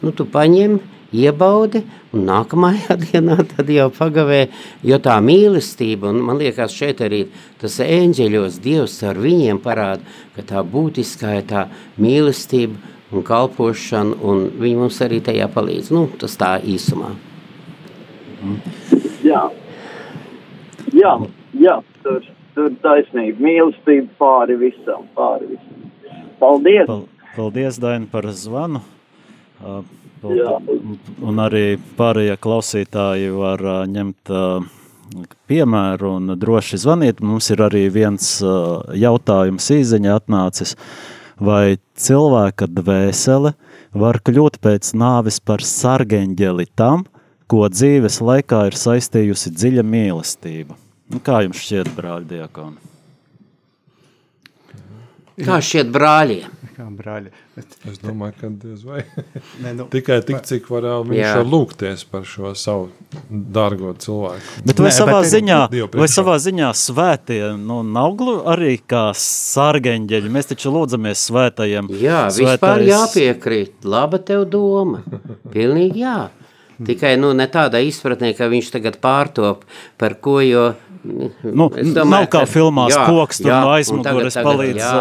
[0.00, 0.78] nu tu paņem,
[1.14, 1.82] iebaudi,
[2.14, 4.40] un nākamajā dienā tad jau pagavē,
[4.86, 7.24] jo tā mīlestība, un man liekas šeit arī
[7.60, 10.02] tas eņģeļos Dievs ar viņiem parāda,
[10.34, 11.66] ka tā būtiskā ir tā
[12.00, 15.92] mīlestība un kalpošana, un viņi mums arī tajā palīdz.
[15.94, 17.12] Nu, tas tā īsumā.
[19.24, 19.46] Jā,
[20.94, 21.14] jā,
[21.60, 22.24] jā tur,
[22.54, 23.42] tur taisnība.
[23.44, 25.90] Mīlestība pāri visam, pāri visam.
[26.40, 26.86] Paldies!
[26.86, 28.78] Pal- Paldies, Daina, par zvanu.
[29.58, 29.82] Uh,
[30.22, 30.52] Jā.
[30.54, 31.08] paldies.
[31.18, 31.64] Un arī
[31.98, 34.68] pārējie klausītāji var uh, ņemt uh,
[35.50, 37.18] piemēru un droši zvanīt.
[37.26, 38.28] Mums ir arī viens
[38.96, 40.76] jautājums īziņā atnācis.
[41.42, 43.52] Vai cilvēka dvēsele
[43.98, 47.04] var kļūt pēc nāves par sargeņģeli tam,
[47.50, 50.78] ko dzīves laikā ir saistījusi dziļa mīlestība?
[51.12, 52.90] Nu, kā jums šķiet, brāļi diakoni?
[55.44, 56.50] Kā šķiet brāļiem?
[56.76, 57.30] Kā brāļi.
[57.54, 59.00] Bet, Es domāju, ka diez vai.
[59.62, 62.88] ne, nu, Tikai tik, cik varēja viņš var lūgties par šo savu
[63.30, 64.62] dārgo cilvēku.
[64.66, 65.58] Bet vai Nē, savā bet ziņā,
[65.98, 68.22] vai savā ziņā svētie nu, nav
[68.54, 70.32] arī kā sārgeņģeļi?
[70.38, 71.90] Mēs taču lūdzamies svētajiem.
[71.98, 73.76] Jā, vispār Svētais- jāpiekrīt.
[73.84, 75.02] Laba tev doma.
[75.50, 76.16] Pilnīgi jā.
[76.86, 79.68] Tikai nu, ne tādā izpratnē, ka viņš tagad pārtop
[80.00, 80.40] par ko.
[80.44, 80.72] Jo,
[81.04, 84.94] Nu, es nav kā filmās koks tur no un aizmugures palīdz, jā.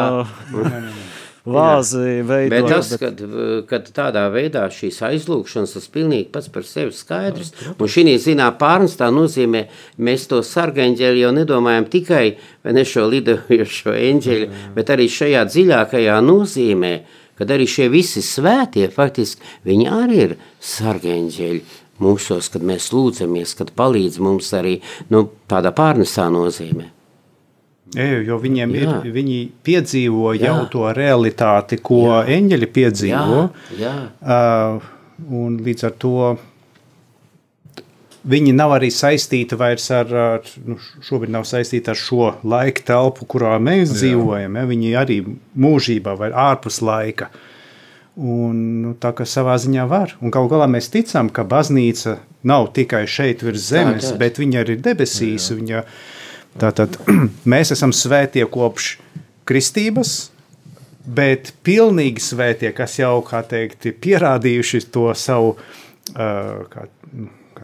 [1.44, 2.70] Vāzi Bet veidot.
[2.72, 3.20] tas, kad,
[3.68, 7.52] kad tādā veidā šīs aizlūgšanas, tas pilnīgi pats par sevi skaidrs.
[7.76, 9.66] Un šī zinā pārnestā nozīmē,
[10.00, 12.38] mēs to sargaņģeli jau nedomājam tikai
[12.72, 14.48] ne šo lidojošo eņģeļu,
[14.78, 16.94] bet arī šajā dziļākajā nozīmē,
[17.40, 21.62] kad arī šie visi svētie, faktiski, viņi arī ir sargaņģeļi
[22.04, 24.80] mūsos, kad mēs lūdzamies, kad palīdz mums arī
[25.14, 26.90] nu, tādā pārnesā nozīmē.
[27.94, 28.94] Jā, jo viņiem Jā.
[29.06, 30.48] ir, viņi piedzīvo Jā.
[30.48, 33.44] jau to realitāti, ko eņģeļi piedzīvo.
[33.78, 33.94] Jā, jā.
[34.24, 34.88] Uh,
[35.30, 36.16] un līdz ar to
[38.30, 43.28] viņi nav arī saistīti vairs ar, ar nu, šobrīd nav saistīti ar šo laika telpu,
[43.30, 43.98] kurā mēs Jā.
[44.00, 44.60] dzīvojam.
[44.60, 44.68] Ja?
[44.70, 45.20] Viņi arī
[45.60, 47.30] mūžībā vai ārpus laika.
[48.14, 50.14] Un, nu, tā kā savā ziņā var.
[50.22, 54.20] Un galu galā mēs ticam, ka baznīca nav tikai šeit virs zemes, tā.
[54.22, 55.50] bet viņa arī ir debesīs.
[55.58, 55.82] Viņa,
[56.62, 57.00] tātad,
[57.54, 58.96] mēs esam svētie kopš
[59.50, 60.30] kristības,
[61.04, 65.58] bet pilnīgi svētie, kas jau kā teikt, pierādījuši to savu,
[66.14, 66.86] uh, kā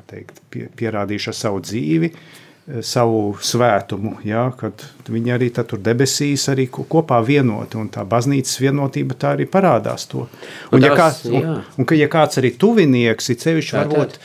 [0.09, 6.47] teikt, pie, pierādījuši ar savu dzīvi, eh, savu svētumu, ja, kad viņi arī tur debesīs
[6.53, 10.27] arī ko- kopā vienoti, un tā baznīcas vienotība tā arī parādās to.
[10.71, 14.17] Un, Un ja, kāds, un, un ka ja kāds arī tuvinieks, ir sevišķi varbūt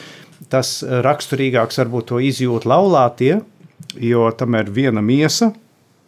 [0.48, 3.42] tas eh, raksturīgāks, varbūt to izjūt laulātie,
[4.00, 5.52] jo tam ir viena miesa,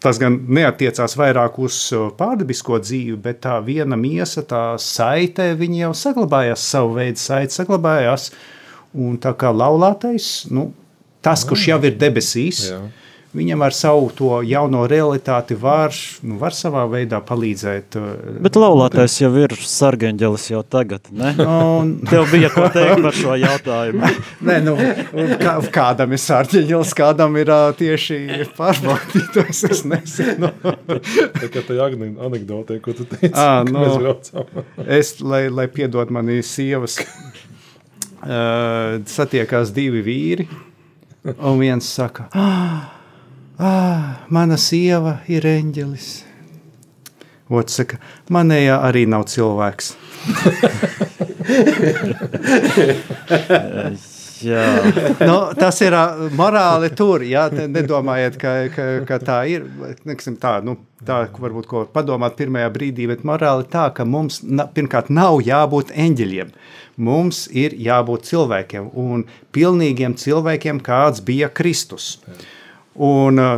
[0.05, 5.81] Tas gan neatiecās vairāk uz uh, pārdabisko dzīvi, bet tā viena miesa, tā saite, viņi
[5.87, 8.29] jau saglabājās, savu veidu saite saglabājās.
[8.97, 10.71] Un tā kā laulātais, nu,
[11.25, 12.79] tas, kurš jau ir debesīs, Jā.
[13.37, 15.93] viņam ar savu to jauno realitāti var,
[16.25, 17.99] nu, var savā veidā palīdzēt.
[18.01, 21.35] uh, Bet laulātais jau ir sargeņģelis jau tagad, ne?
[21.77, 24.09] Un, Tev bija ko teikt par šo jautājumu.
[24.49, 24.77] Nē, nu,
[25.43, 28.21] kā, kādam ir sārķiņš, kādam ir ā, tieši
[28.57, 29.65] pārbaudītājs.
[29.69, 30.55] Es nezinu.
[31.43, 33.83] Tā kā tā anekdote, ko tu teici, Ā, ka nu.
[33.83, 34.65] mēs braucām.
[34.87, 37.03] Es, lai, lai piedod mani sievas,
[38.27, 40.49] uh, satiekās divi vīri,
[41.37, 42.91] un viens saka, ah,
[43.59, 46.25] ah, mana sieva ir eņģelis.
[47.47, 47.97] Otrs saka,
[48.35, 49.95] manējā arī nav cilvēks.
[55.29, 56.05] Nu, tas ir ā,
[56.37, 57.25] morāli tur.
[57.27, 59.67] Jā, te nedomājiet, ka, ka, ka tā ir.
[60.09, 60.77] Neksim, tā, nu,
[61.07, 65.95] tā varbūt ko padomāt pirmajā brīdī, bet morāli tā, ka mums na, pirmkārt nav jābūt
[65.97, 66.53] eņģeļiem.
[67.07, 69.27] Mums ir jābūt cilvēkiem un
[69.57, 72.17] pilnīgiem cilvēkiem, kāds bija Kristus.
[72.97, 73.51] Un, ā,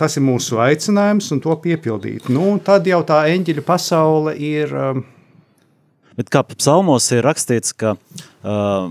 [0.00, 2.30] tas ir mūsu aicinājums, un to piepildīt.
[2.32, 4.72] Nu, tad jau tā eņģeļu pasaule ir.
[4.72, 5.04] um,
[6.16, 8.88] bet kā psalmos ir rakstīts, ka uh,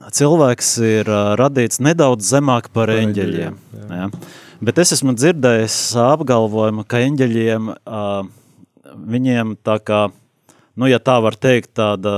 [0.00, 3.56] cilvēks ir uh, radīts nedaudz zemāk par eņģeļiem.
[3.90, 4.08] Jā.
[4.64, 8.28] Bet es esmu dzirdējis apgalvojumu, ka eņģeļiem uh,
[8.96, 10.06] viņiem tā kā,
[10.76, 12.14] nu, ja tā var teikt, tāda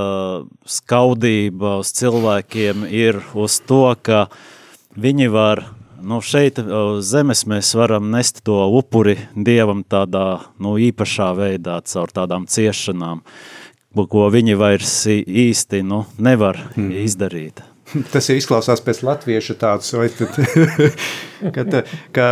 [0.68, 4.26] skaudība uz cilvēkiem ir uz to, ka
[4.98, 5.64] viņi var,
[6.02, 12.14] nu, šeit uz zemes mēs varam nest to upuri Dievam tādā, nu, īpašā veidā, caur
[12.14, 13.24] tādām ciešanām,
[13.94, 16.92] ko viņi vairs īsti, nu, nevar mm.
[17.06, 17.64] izdarīt.
[18.12, 20.34] Tas ir izklausās pēc latviešu tāds, vai tad,
[21.54, 22.26] ka, tā- ka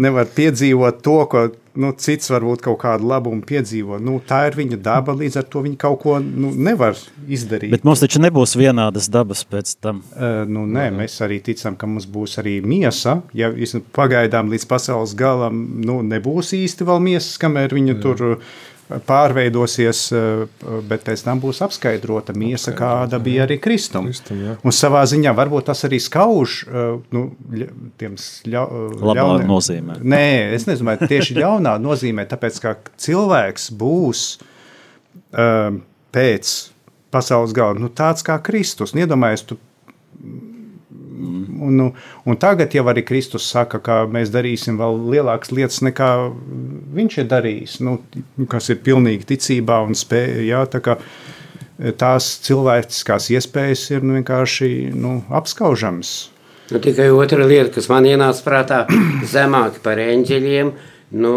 [0.00, 1.44] nevar piedzīvot to, ko
[1.80, 3.98] nu, cits varbūt kaut kādu labumu piedzīvo.
[4.02, 6.96] Nu, tā ir viņa daba, līdz ar to viņa kaut ko nu, nevar
[7.26, 7.72] izdarīt.
[7.74, 10.02] Bet mums taču nebūs vienādas dabas pēc tam.
[10.14, 13.20] Uh, nu, nē, mēs arī ticam, ka mums būs arī miesa.
[13.36, 13.50] Ja
[13.94, 18.00] pagaidām līdz pasaules galam nu, nebūs īsti vēl miesas, kamēr viņa Jā.
[18.06, 18.54] tur uh,
[19.06, 20.44] pārveidosies, uh,
[20.88, 24.06] bet pēc tam būs apskaidrota miesa, kāda bija arī Kristum.
[24.10, 24.56] Kristum, jā.
[24.62, 27.24] Un savā ziņā varbūt tas arī skauž uh, nu,
[28.00, 28.16] tiem
[28.46, 29.98] Labā ļauniem- nozīmē.
[30.02, 30.24] Nē,
[30.56, 32.76] es nezinu, vai tieši ļaunā nozīmē, tāpēc ka
[33.06, 34.24] cilvēks būs
[35.34, 35.82] um,
[36.14, 36.54] pēc
[37.14, 38.94] pasaules gala nu, tāds kā Kristus.
[38.98, 39.58] Iedomājieties, tu
[41.24, 41.86] Un, nu,
[42.28, 46.10] un tagad jau arī Kristus saka, ka mēs darīsim vēl lielākas lietas nekā
[46.94, 47.98] viņš ir darījis, nu,
[48.50, 50.42] kas ir pilnīgi ticībā un spēja.
[50.44, 50.98] Jā, tā kā
[51.98, 56.14] tās cilvēciskās iespējas ir nu, vienkārši nu, apskaužamas.
[56.70, 58.80] Nu, tikai otra lieta, kas man ienāca prātā,
[59.34, 60.72] zemāk par eņģeļiem.
[61.20, 61.34] Nu,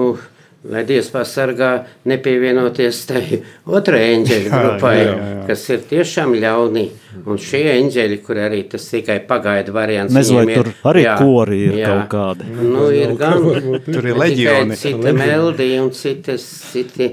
[0.67, 1.71] Lai Dievs pasargā
[2.09, 5.43] nepievienoties tai otrai eņģeļu Jā, grupai, jā, jā, jā.
[5.49, 6.85] kas ir tiešām ļauni.
[7.27, 10.13] Un šie eņģeļi, kur arī tas tikai pagaida variants.
[10.13, 12.49] Nezinu, vai tur arī kori ir kaut kādi.
[12.53, 13.47] Nu, ir gan.
[13.87, 14.77] Tur ir leģioni.
[14.77, 17.09] Cita melodija un citas, citi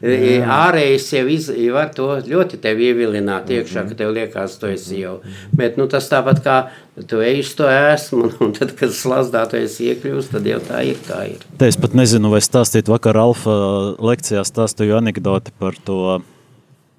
[0.00, 5.18] ārējais jau iz, var to ļoti tev ievilināt iekšā, ka tev liekas, tu esi jau.
[5.56, 6.56] Bet nu, tas tāpat kā
[7.08, 10.82] tu ej uz to esmu, un, tad, kad slazdā tu esi iekļūst, tad jau tā
[10.90, 11.46] ir kā ir.
[11.60, 13.54] Te es pat nezinu, vai stāstīt vakar Alfa
[14.00, 16.00] lekcijā stāstīju anekdoti par to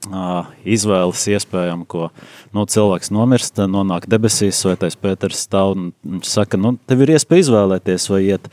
[0.09, 0.25] ā,
[0.65, 2.09] izvēles iespējām, ko
[2.55, 7.47] nu, cilvēks nomirst, nonāk debesīs, svētais Pēters stāv un viņš saka, nu, tev ir iespēja
[7.47, 8.47] izvēlēties, vai iet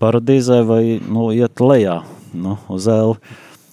[0.00, 2.00] paradīzē vai nu, iet lejā
[2.36, 3.16] nu, uz ēli.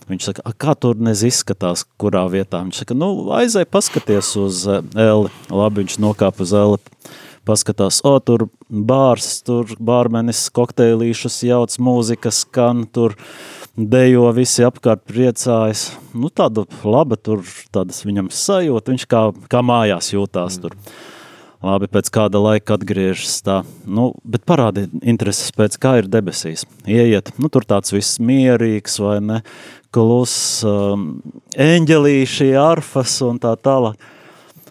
[0.08, 2.64] Viņš saka, "A, kā tur nezinu, izskatās, kurā vietā.
[2.64, 5.30] Viņš saka, nu, aizej, paskaties uz ē, eli.
[5.51, 6.78] Labi, viņš nokāpa uz eli,
[7.47, 13.16] paskatās, o, tur bārs, tur bārmenis kokteilīšus jauc, mūzika skan, tur
[13.78, 15.91] dejo, visi apkārt priecājas.
[16.14, 20.66] Nu, tāda laba tur, tādas viņam sajūta, viņš kā, kā mājās jūtās mm.
[20.66, 20.97] tur.
[21.58, 23.55] Labi, pēc kāda laika atgriežas tā,
[23.89, 26.68] nu, bet parādi intereses pēc kā ir debesīs.
[26.86, 29.39] Ieiet, nu, tur tāds viss mierīgs vai ne,
[29.93, 30.35] klus,
[30.67, 31.09] um,
[31.57, 33.99] eņģelīši, arfas un tā tālāk.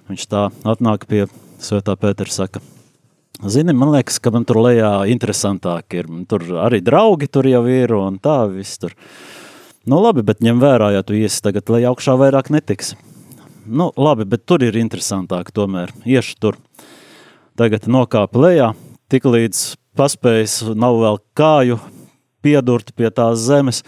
[0.07, 1.25] Viņš tā atnāk pie
[1.63, 2.61] Svētā Pētera saka,
[3.43, 6.11] zini, man liekas, ka man tur lejā interesantāk ir.
[6.31, 8.95] Tur arī draugi tur jau ir un tā viss tur.
[9.87, 12.99] Nu labi, bet ņem vērā, ja tu iesi tagad lejā augšā vairāk netiksi.
[13.67, 15.91] Nu labi, bet tur ir interesantāk tomēr.
[16.07, 16.61] Iešu tur.
[17.59, 18.73] Tagad nokāpa lejā,
[19.11, 19.63] tik līdz
[19.97, 21.79] paspējis nav vēl kāju
[22.45, 23.83] piedurt pie tās zemes,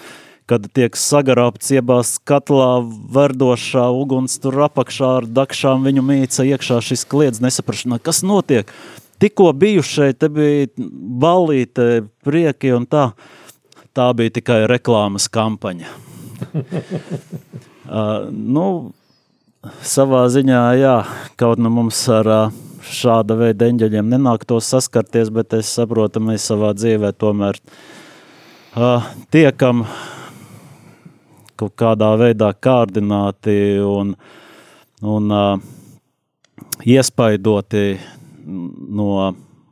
[0.49, 2.81] kad tiek sagarāpts iebāzts katlā
[3.15, 8.71] verdošā uguns tur apakšā ar dakšām viņu mīca iekšā šis kliedz nesaprašanā, kas notiek.
[9.19, 13.11] Tikko biju šeit, te bija ballīte, prieki un tā.
[13.97, 15.91] Tā bija tikai reklāmas kampaņa.
[17.91, 18.67] uh, nu,
[19.83, 20.97] savā ziņā, jā,
[21.41, 26.71] kaut nu mums ar uh, šāda veida eņģeļiem nenāktos saskarties, bet es saprotu, mēs savā
[26.79, 29.85] dzīvē tomēr uh, tiekam
[31.59, 34.15] kaut kādā veidā kārdināti un,
[35.03, 35.61] un uh,
[36.87, 37.85] iespaidoti
[38.47, 39.11] no,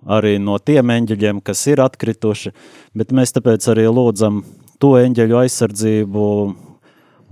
[0.06, 2.52] arī no tiem eņģeļiem, kas ir atkrituši,
[2.96, 4.42] bet mēs tāpēc arī lūdzam
[4.82, 6.26] to eņģeļu aizsardzību,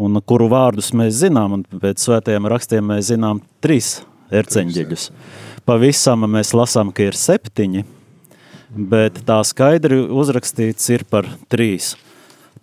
[0.04, 3.98] un kuru vārdus mēs zinām, un pēc svētajiem rakstiem mēs zinām trīs
[4.34, 5.10] erceņģeļus.
[5.64, 7.84] Pavisam mēs lasām, ka ir septiņi,
[8.74, 11.94] bet tā skaidri uzrakstīts ir par trīs.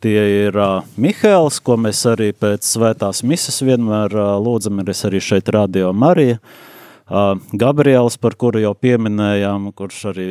[0.01, 5.19] Tie ir uh, Mihēls, ko mēs arī pēc svētās misas vienmēr uh, lūdzam, ir arī
[5.21, 6.39] šeit radio Marija.
[7.05, 10.25] Uh, Gabriels, par kuru jau pieminējām, kurš arī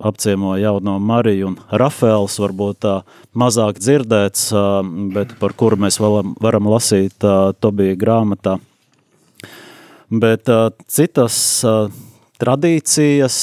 [0.00, 2.94] apciemoja jauno Mariju, un Rafaels, varbūt tā
[3.36, 4.80] mazāk dzirdēts, uh,
[5.12, 8.56] bet par kuru mēs varam, varam lasīt uh, Tobija grāmatā.
[10.08, 11.36] Bet uh, citas
[11.68, 11.90] uh,
[12.40, 13.36] tradīcijas,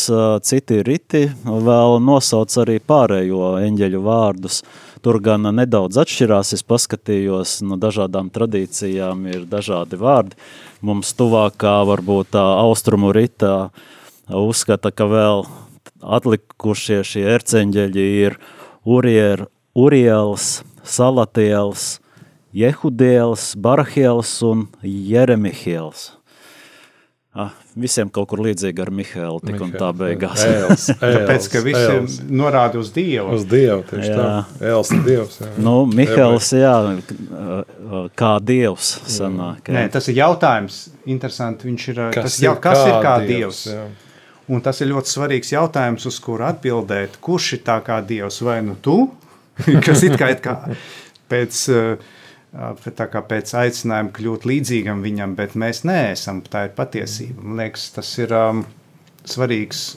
[0.45, 4.63] citi riti vēl nosauc arī pārējo eņģeļu vārdus.
[5.01, 10.37] Tur gan nedaudz atšķirās, es paskatījos, no dažādām tradīcijām ir dažādi vārdi.
[10.85, 13.71] Mums tuvākā varbūt tā austrumu rita
[14.29, 15.47] uzskata, ka vēl
[16.01, 18.37] atlikušie šie erceņģeļi ir
[18.85, 21.97] Urier, Uriels, Salatiels,
[22.53, 26.11] Jehudiels, Barahiels un Jeremihiels.
[27.31, 30.41] Ah, visiem kaut kur līdzīgi ar Mihēlu tik un tā beigās.
[30.43, 32.17] Ēls, Tāpēc, ka visi ēls.
[32.27, 33.37] norāda uz Dievu.
[33.37, 34.17] Uz Dievu, tieši Jā.
[34.19, 34.67] tā.
[34.73, 35.37] Ēls ir Dievs.
[35.39, 35.47] Jā.
[35.63, 36.73] Nu, Mihēls, jā,
[38.19, 39.63] kā dievs sanāk.
[39.71, 39.77] jā.
[39.79, 40.81] Nē, tas ir jautājums.
[41.07, 41.69] Interesanti.
[41.71, 43.65] Viņš ir, Kas tas jau, ir kas ir kā kā Dievs, Dievs?
[43.71, 43.87] jā.
[44.51, 47.15] Un tas ir ļoti svarīgs jautājums, uz kuru atbildēt.
[47.23, 48.41] Kurš ir tā kā Dievs?
[48.43, 49.05] Vai nu tu,
[49.87, 50.57] kas it kā, it kā
[51.31, 52.20] pēc, uh, kā
[52.51, 56.41] pēc aicinājuma kļūt līdzīgam viņam, bet mēs neesam.
[56.41, 57.41] Tā ir patiesība.
[57.43, 58.65] Man liekas, tas ir um,
[59.23, 59.95] svarīgs,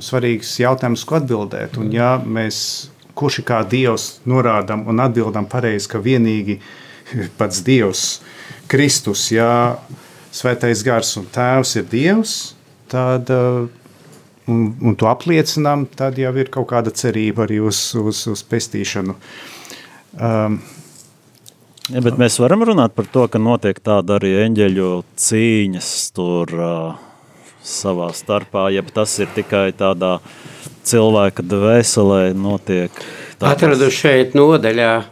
[0.00, 1.78] svarīgs jautājums, ko atbildēt.
[1.80, 6.60] Un, ja mēs, kurš ir kā Dievs, norādām un atbildam pareizi, ka vienīgi
[7.40, 8.20] pats Dievs,
[8.68, 9.78] Kristus, ja
[10.32, 12.36] Svētais Gars un Tēvs ir Dievs,
[12.92, 18.44] tad un, un to apliecinām, tad jau ir kaut kāda cerība arī uz, uz, uz
[18.48, 19.16] pestīšanu.
[20.12, 20.60] Um,
[21.92, 24.90] Ja, bet mēs varam runāt par to, ka notiek tāda arī eņģeļu
[25.20, 26.94] cīņas tur uh,
[27.62, 30.14] savā starpā, ja tas ir tikai tādā
[30.88, 32.90] cilvēka dvēselē notiek.
[33.36, 35.04] tādas- Atradu šeit nodaļā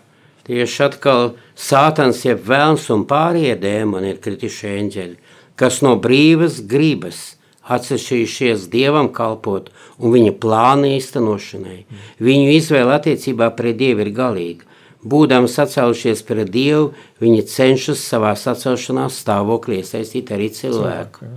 [0.48, 5.16] tieši atkal sātans, jeb vēlns un pārējie dēmoni ir krituši eņģeļi,
[5.56, 7.36] kas no brīvas gribas
[7.68, 9.68] atsevišķies dievam kalpot
[9.98, 11.84] un viņa plāna īstenošanai.
[12.18, 14.64] Viņu izvēle attiecībā pret dievu ir galīga.
[15.00, 16.90] Būdami sacēlušies pret Dievu,
[17.24, 21.30] viņi cenšas savā sacelšanās stāvoklī iesaistīt arī cilvēku.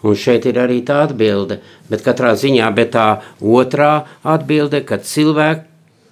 [0.00, 1.58] Un šeit ir arī tā atbilde,
[1.90, 3.08] bet katrā ziņā, bet tā
[3.44, 4.96] otrā atbilde, ka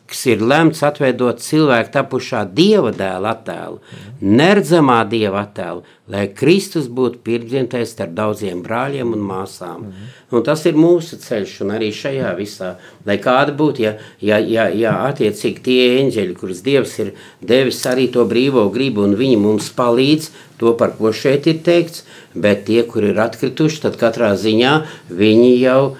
[0.09, 3.81] cilvēks ir lemts atveidot cilvēku tapušā dieva dēla attēlu,
[4.21, 9.93] neredzamā dieva attēlu, lai Kristus būtu pirmdzimtais starp daudziem brāļiem un māsām.
[10.33, 14.69] Un tas ir mūsu ceļš, un arī šajā visā, lai kāda būtu, ja, ja, ja,
[14.69, 19.71] ja attiecīgi tie eņģeļi, kurus Dievs ir devis arī to brīvo gribu, un viņi mums
[19.77, 22.05] palīdz, to par ko šeit ir teikts,
[22.35, 24.75] bet tie, kur ir atkrituši, tad katrā ziņā
[25.13, 25.97] viņi jau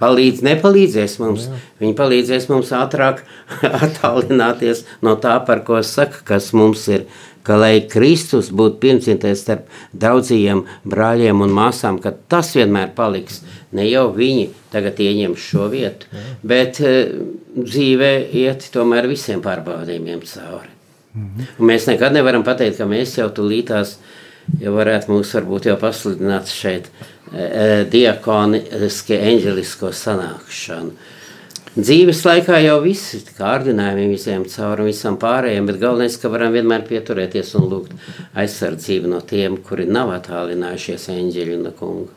[0.00, 1.48] palīdz, nepalīdzēs mums.
[1.48, 1.60] Jā.
[1.82, 3.22] Viņi palīdzēs mums ātrāk
[3.86, 7.06] attālināties no tā, par ko saka, kas mums ir.
[7.42, 9.64] Ka, lai Kristus būtu pirmsimtais starp
[9.98, 13.40] daudziem brāļiem un māsām, ka tas vienmēr paliks.
[13.74, 16.22] Ne jau viņi tagad ieņem šo vietu, Jā.
[16.46, 17.16] bet uh,
[17.56, 18.12] dzīvē
[18.44, 20.70] iet tomēr visiem pārbaudījumiem cauri.
[21.12, 21.48] Mhm.
[21.58, 23.96] Un mēs nekad nevaram pateikt, ka mēs jau tulītās,
[24.62, 27.11] ja varētu mūs varbūt jau pasludināt šeit e,
[27.92, 30.94] diakoniski eņģelisko sanākšanu.
[31.72, 37.54] Dzīves laikā jau visi kārdinājumi visiem cauri visam pārējiem, bet galvenais, ka varam vienmēr pieturēties
[37.56, 37.94] un lūgt
[38.36, 42.12] aizsardzību no tiem, kuri nav attālinājušies eņģeļu no kunga.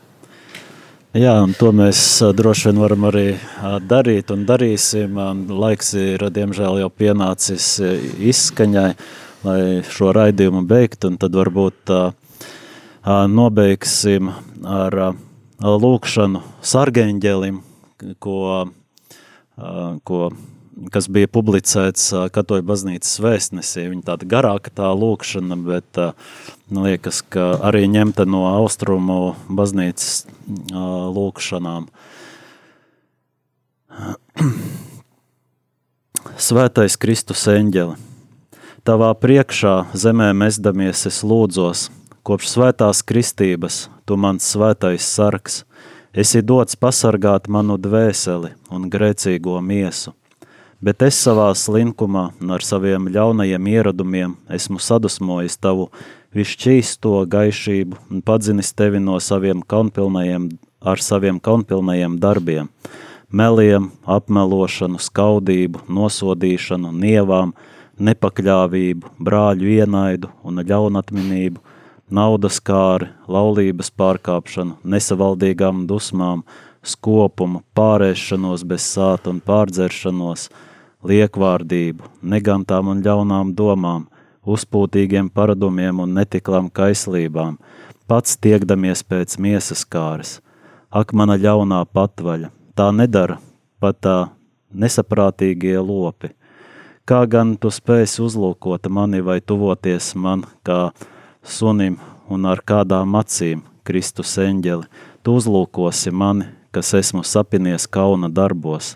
[1.15, 1.99] Jā, un to mēs
[2.35, 3.29] droši vien varam arī
[3.87, 5.15] darīt un darīsim.
[5.15, 7.69] Un Laiks ir, diemžēl, jau pienācis
[8.33, 8.89] izskaņai,
[9.47, 12.01] lai šo raidījumu beigtu, un tad varbūt ā,
[13.05, 14.31] nobeigsim
[14.65, 15.15] ar
[15.61, 17.61] lūkšanu sargeņģelim,
[18.19, 18.65] ko,
[20.03, 20.19] ko,
[20.91, 23.85] kas bija publicēts Katoļu baznīcas vēstnesī.
[23.91, 25.99] Viņa tāda garāka tā lūkšana, bet
[26.73, 30.25] liekas, ka arī ņemta no austrumu baznīcas
[30.73, 31.87] lūkšanām.
[36.35, 37.95] Svētais Kristus eņģeli,
[38.83, 41.87] tavā priekšā zemē mesdamies es lūdzos,
[42.25, 45.59] kopš svētās kristības, tu mans svētais sargs,
[46.09, 50.15] esi dots pasargāt manu dvēseli un grēcīgo miesu.
[50.81, 55.91] Bet es savā slinkumā un ar saviem ļaunajiem ieradumiem esmu sadusmojis tavu
[56.35, 60.49] visšķīsto gaišību un padzinis tevi no saviem kaunpilnajiem,
[60.81, 62.71] ar saviem kaunpilnajiem darbiem,
[63.29, 67.53] meliem, apmelošanu, skaudību, nosodīšanu, nievām,
[68.01, 71.64] nepakļāvību, brāļu ienaidu un ļaunatminību,
[72.09, 76.43] naudas kāri, laulības pārkāpšanu, nesavaldīgām dusmām,
[76.85, 80.49] skopumu, pārēšanos bez sāta un pārdzeršanos,
[81.05, 84.07] liekvārdību, negantām un ļaunām domām,
[84.45, 87.57] uzpūtīgiem paradumiem un netiklām kaislībām,
[88.07, 90.39] pats tiekdamies pēc miesas kāres.
[90.93, 93.39] Ak, mana ļaunā patvaļa, tā nedara
[93.81, 94.17] pat tā
[94.73, 96.31] nesaprātīgie lopi.
[97.05, 100.93] Kā gan tu spēsi uzlūkot mani vai tuvoties man kā
[101.45, 101.97] sunim
[102.29, 104.89] un ar kādām acīm, Kristus eņģeli,
[105.23, 108.95] tu uzlūkosi mani, kas esmu sapinies kauna darbos.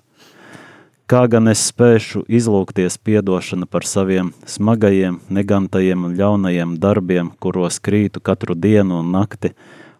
[1.09, 8.21] Kā gan es spēšu izlūkties piedošana par saviem smagajiem, negantajiem un ļaunajiem darbiem, kuros krītu
[8.21, 9.55] katru dienu un nakti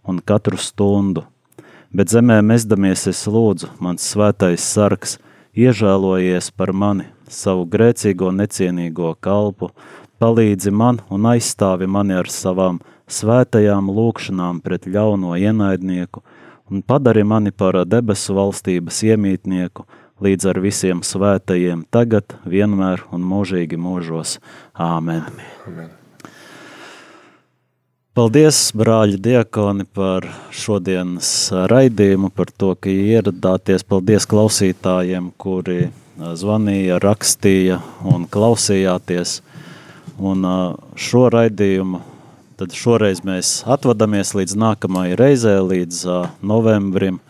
[0.06, 1.24] un katru stundu.
[1.90, 5.18] Bet zemē mezdamies es lūdzu, mans svētais sargs,
[5.58, 9.72] iežēlojies par mani, savu grēcīgo necienīgo kalpu,
[10.20, 16.24] palīdzi man un aizstāvi mani ar savām svētajām lūkšanām pret ļauno ienaidnieku
[16.70, 19.88] un padari mani par debesu valstības iemītnieku
[20.24, 24.38] līdz ar visiem svētajiem tagad, vienmēr un mūžīgi mūžos.
[24.76, 25.24] Āmen.
[25.68, 25.96] Amen.
[28.20, 31.30] Paldies, brāļi, diakoni, par šodienas
[31.72, 33.86] raidījumu, par to, ka ieradāties.
[33.88, 39.38] Paldies klausītājiem, kuri ā, zvanīja, rakstīja un klausījāties.
[40.20, 40.44] Un
[41.00, 42.02] šo raidījumu
[42.60, 46.02] tad šoreiz mēs atvadamies līdz nākamajai reizē, līdz
[46.44, 47.22] novembrim.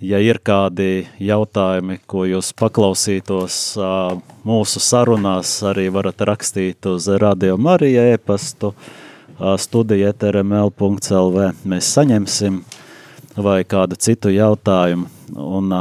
[0.00, 3.58] Ja ir kādi jautājumi, ko jūs paklausītos
[4.48, 8.72] mūsu sarunās, arī varat rakstīt uz Radio Marija e-pastu
[9.60, 11.46] studija etrml.lv.
[11.68, 12.62] Mēs saņemsim
[13.36, 15.72] vai kādu citu jautājumu un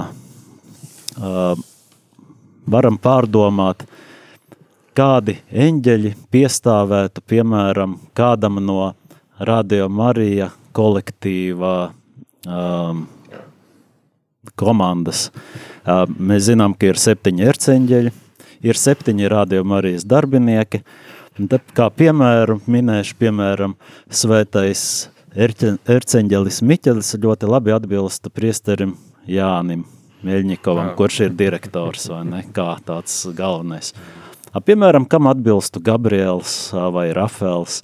[2.68, 3.88] varam pārdomāt,
[4.96, 8.94] kādi eņģeļi piestāvētu, piemēram, kādam no
[9.40, 11.78] Radio Marija kolektīvā
[12.48, 13.06] um,
[14.56, 15.30] komandas.
[15.86, 18.16] Uh, mēs zinām, ka ir septiņi erceņģeļi,
[18.66, 20.82] ir septiņi Radio Marijas darbinieki,
[21.36, 23.74] Un Tad, kā piemēru minēšu, piemēram,
[24.08, 28.94] svētais erceņģelis Miķelis ļoti labi atbilsta priesterim
[29.28, 29.84] Jānim
[30.26, 33.92] Mielņikovam, kurš ir direktors vai ne, kā tāds galvenais.
[33.92, 34.25] A,
[34.56, 37.82] Piemēram, kam atbilstu Gabriels vai Rafēls.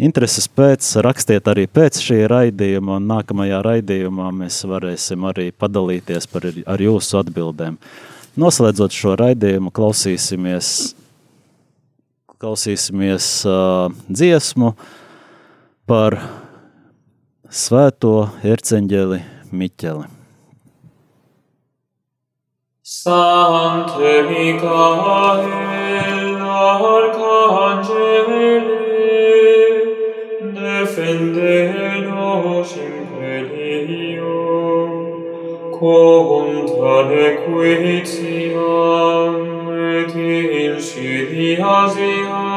[0.00, 6.48] Intereses pēc rakstiet arī pēc šī raidījuma, un nākamajā raidījumā mēs varēsim arī padalīties par,
[6.48, 7.76] ar jūsu atbildēm.
[8.40, 10.72] Noslēdzot šo raidījumu, klausīsimies
[12.40, 14.70] klausīsimies uh, dziesmu
[15.90, 16.16] par
[17.52, 19.20] svēto erceņģeli
[19.52, 20.19] Miķeli.
[22.92, 25.46] Sancte Michael,
[26.42, 27.38] Arcangele,
[30.52, 31.70] defende
[32.08, 34.74] nos in peligro,
[35.70, 38.58] contra nequitiam,
[40.00, 40.12] et
[40.66, 42.50] insidias diaboli,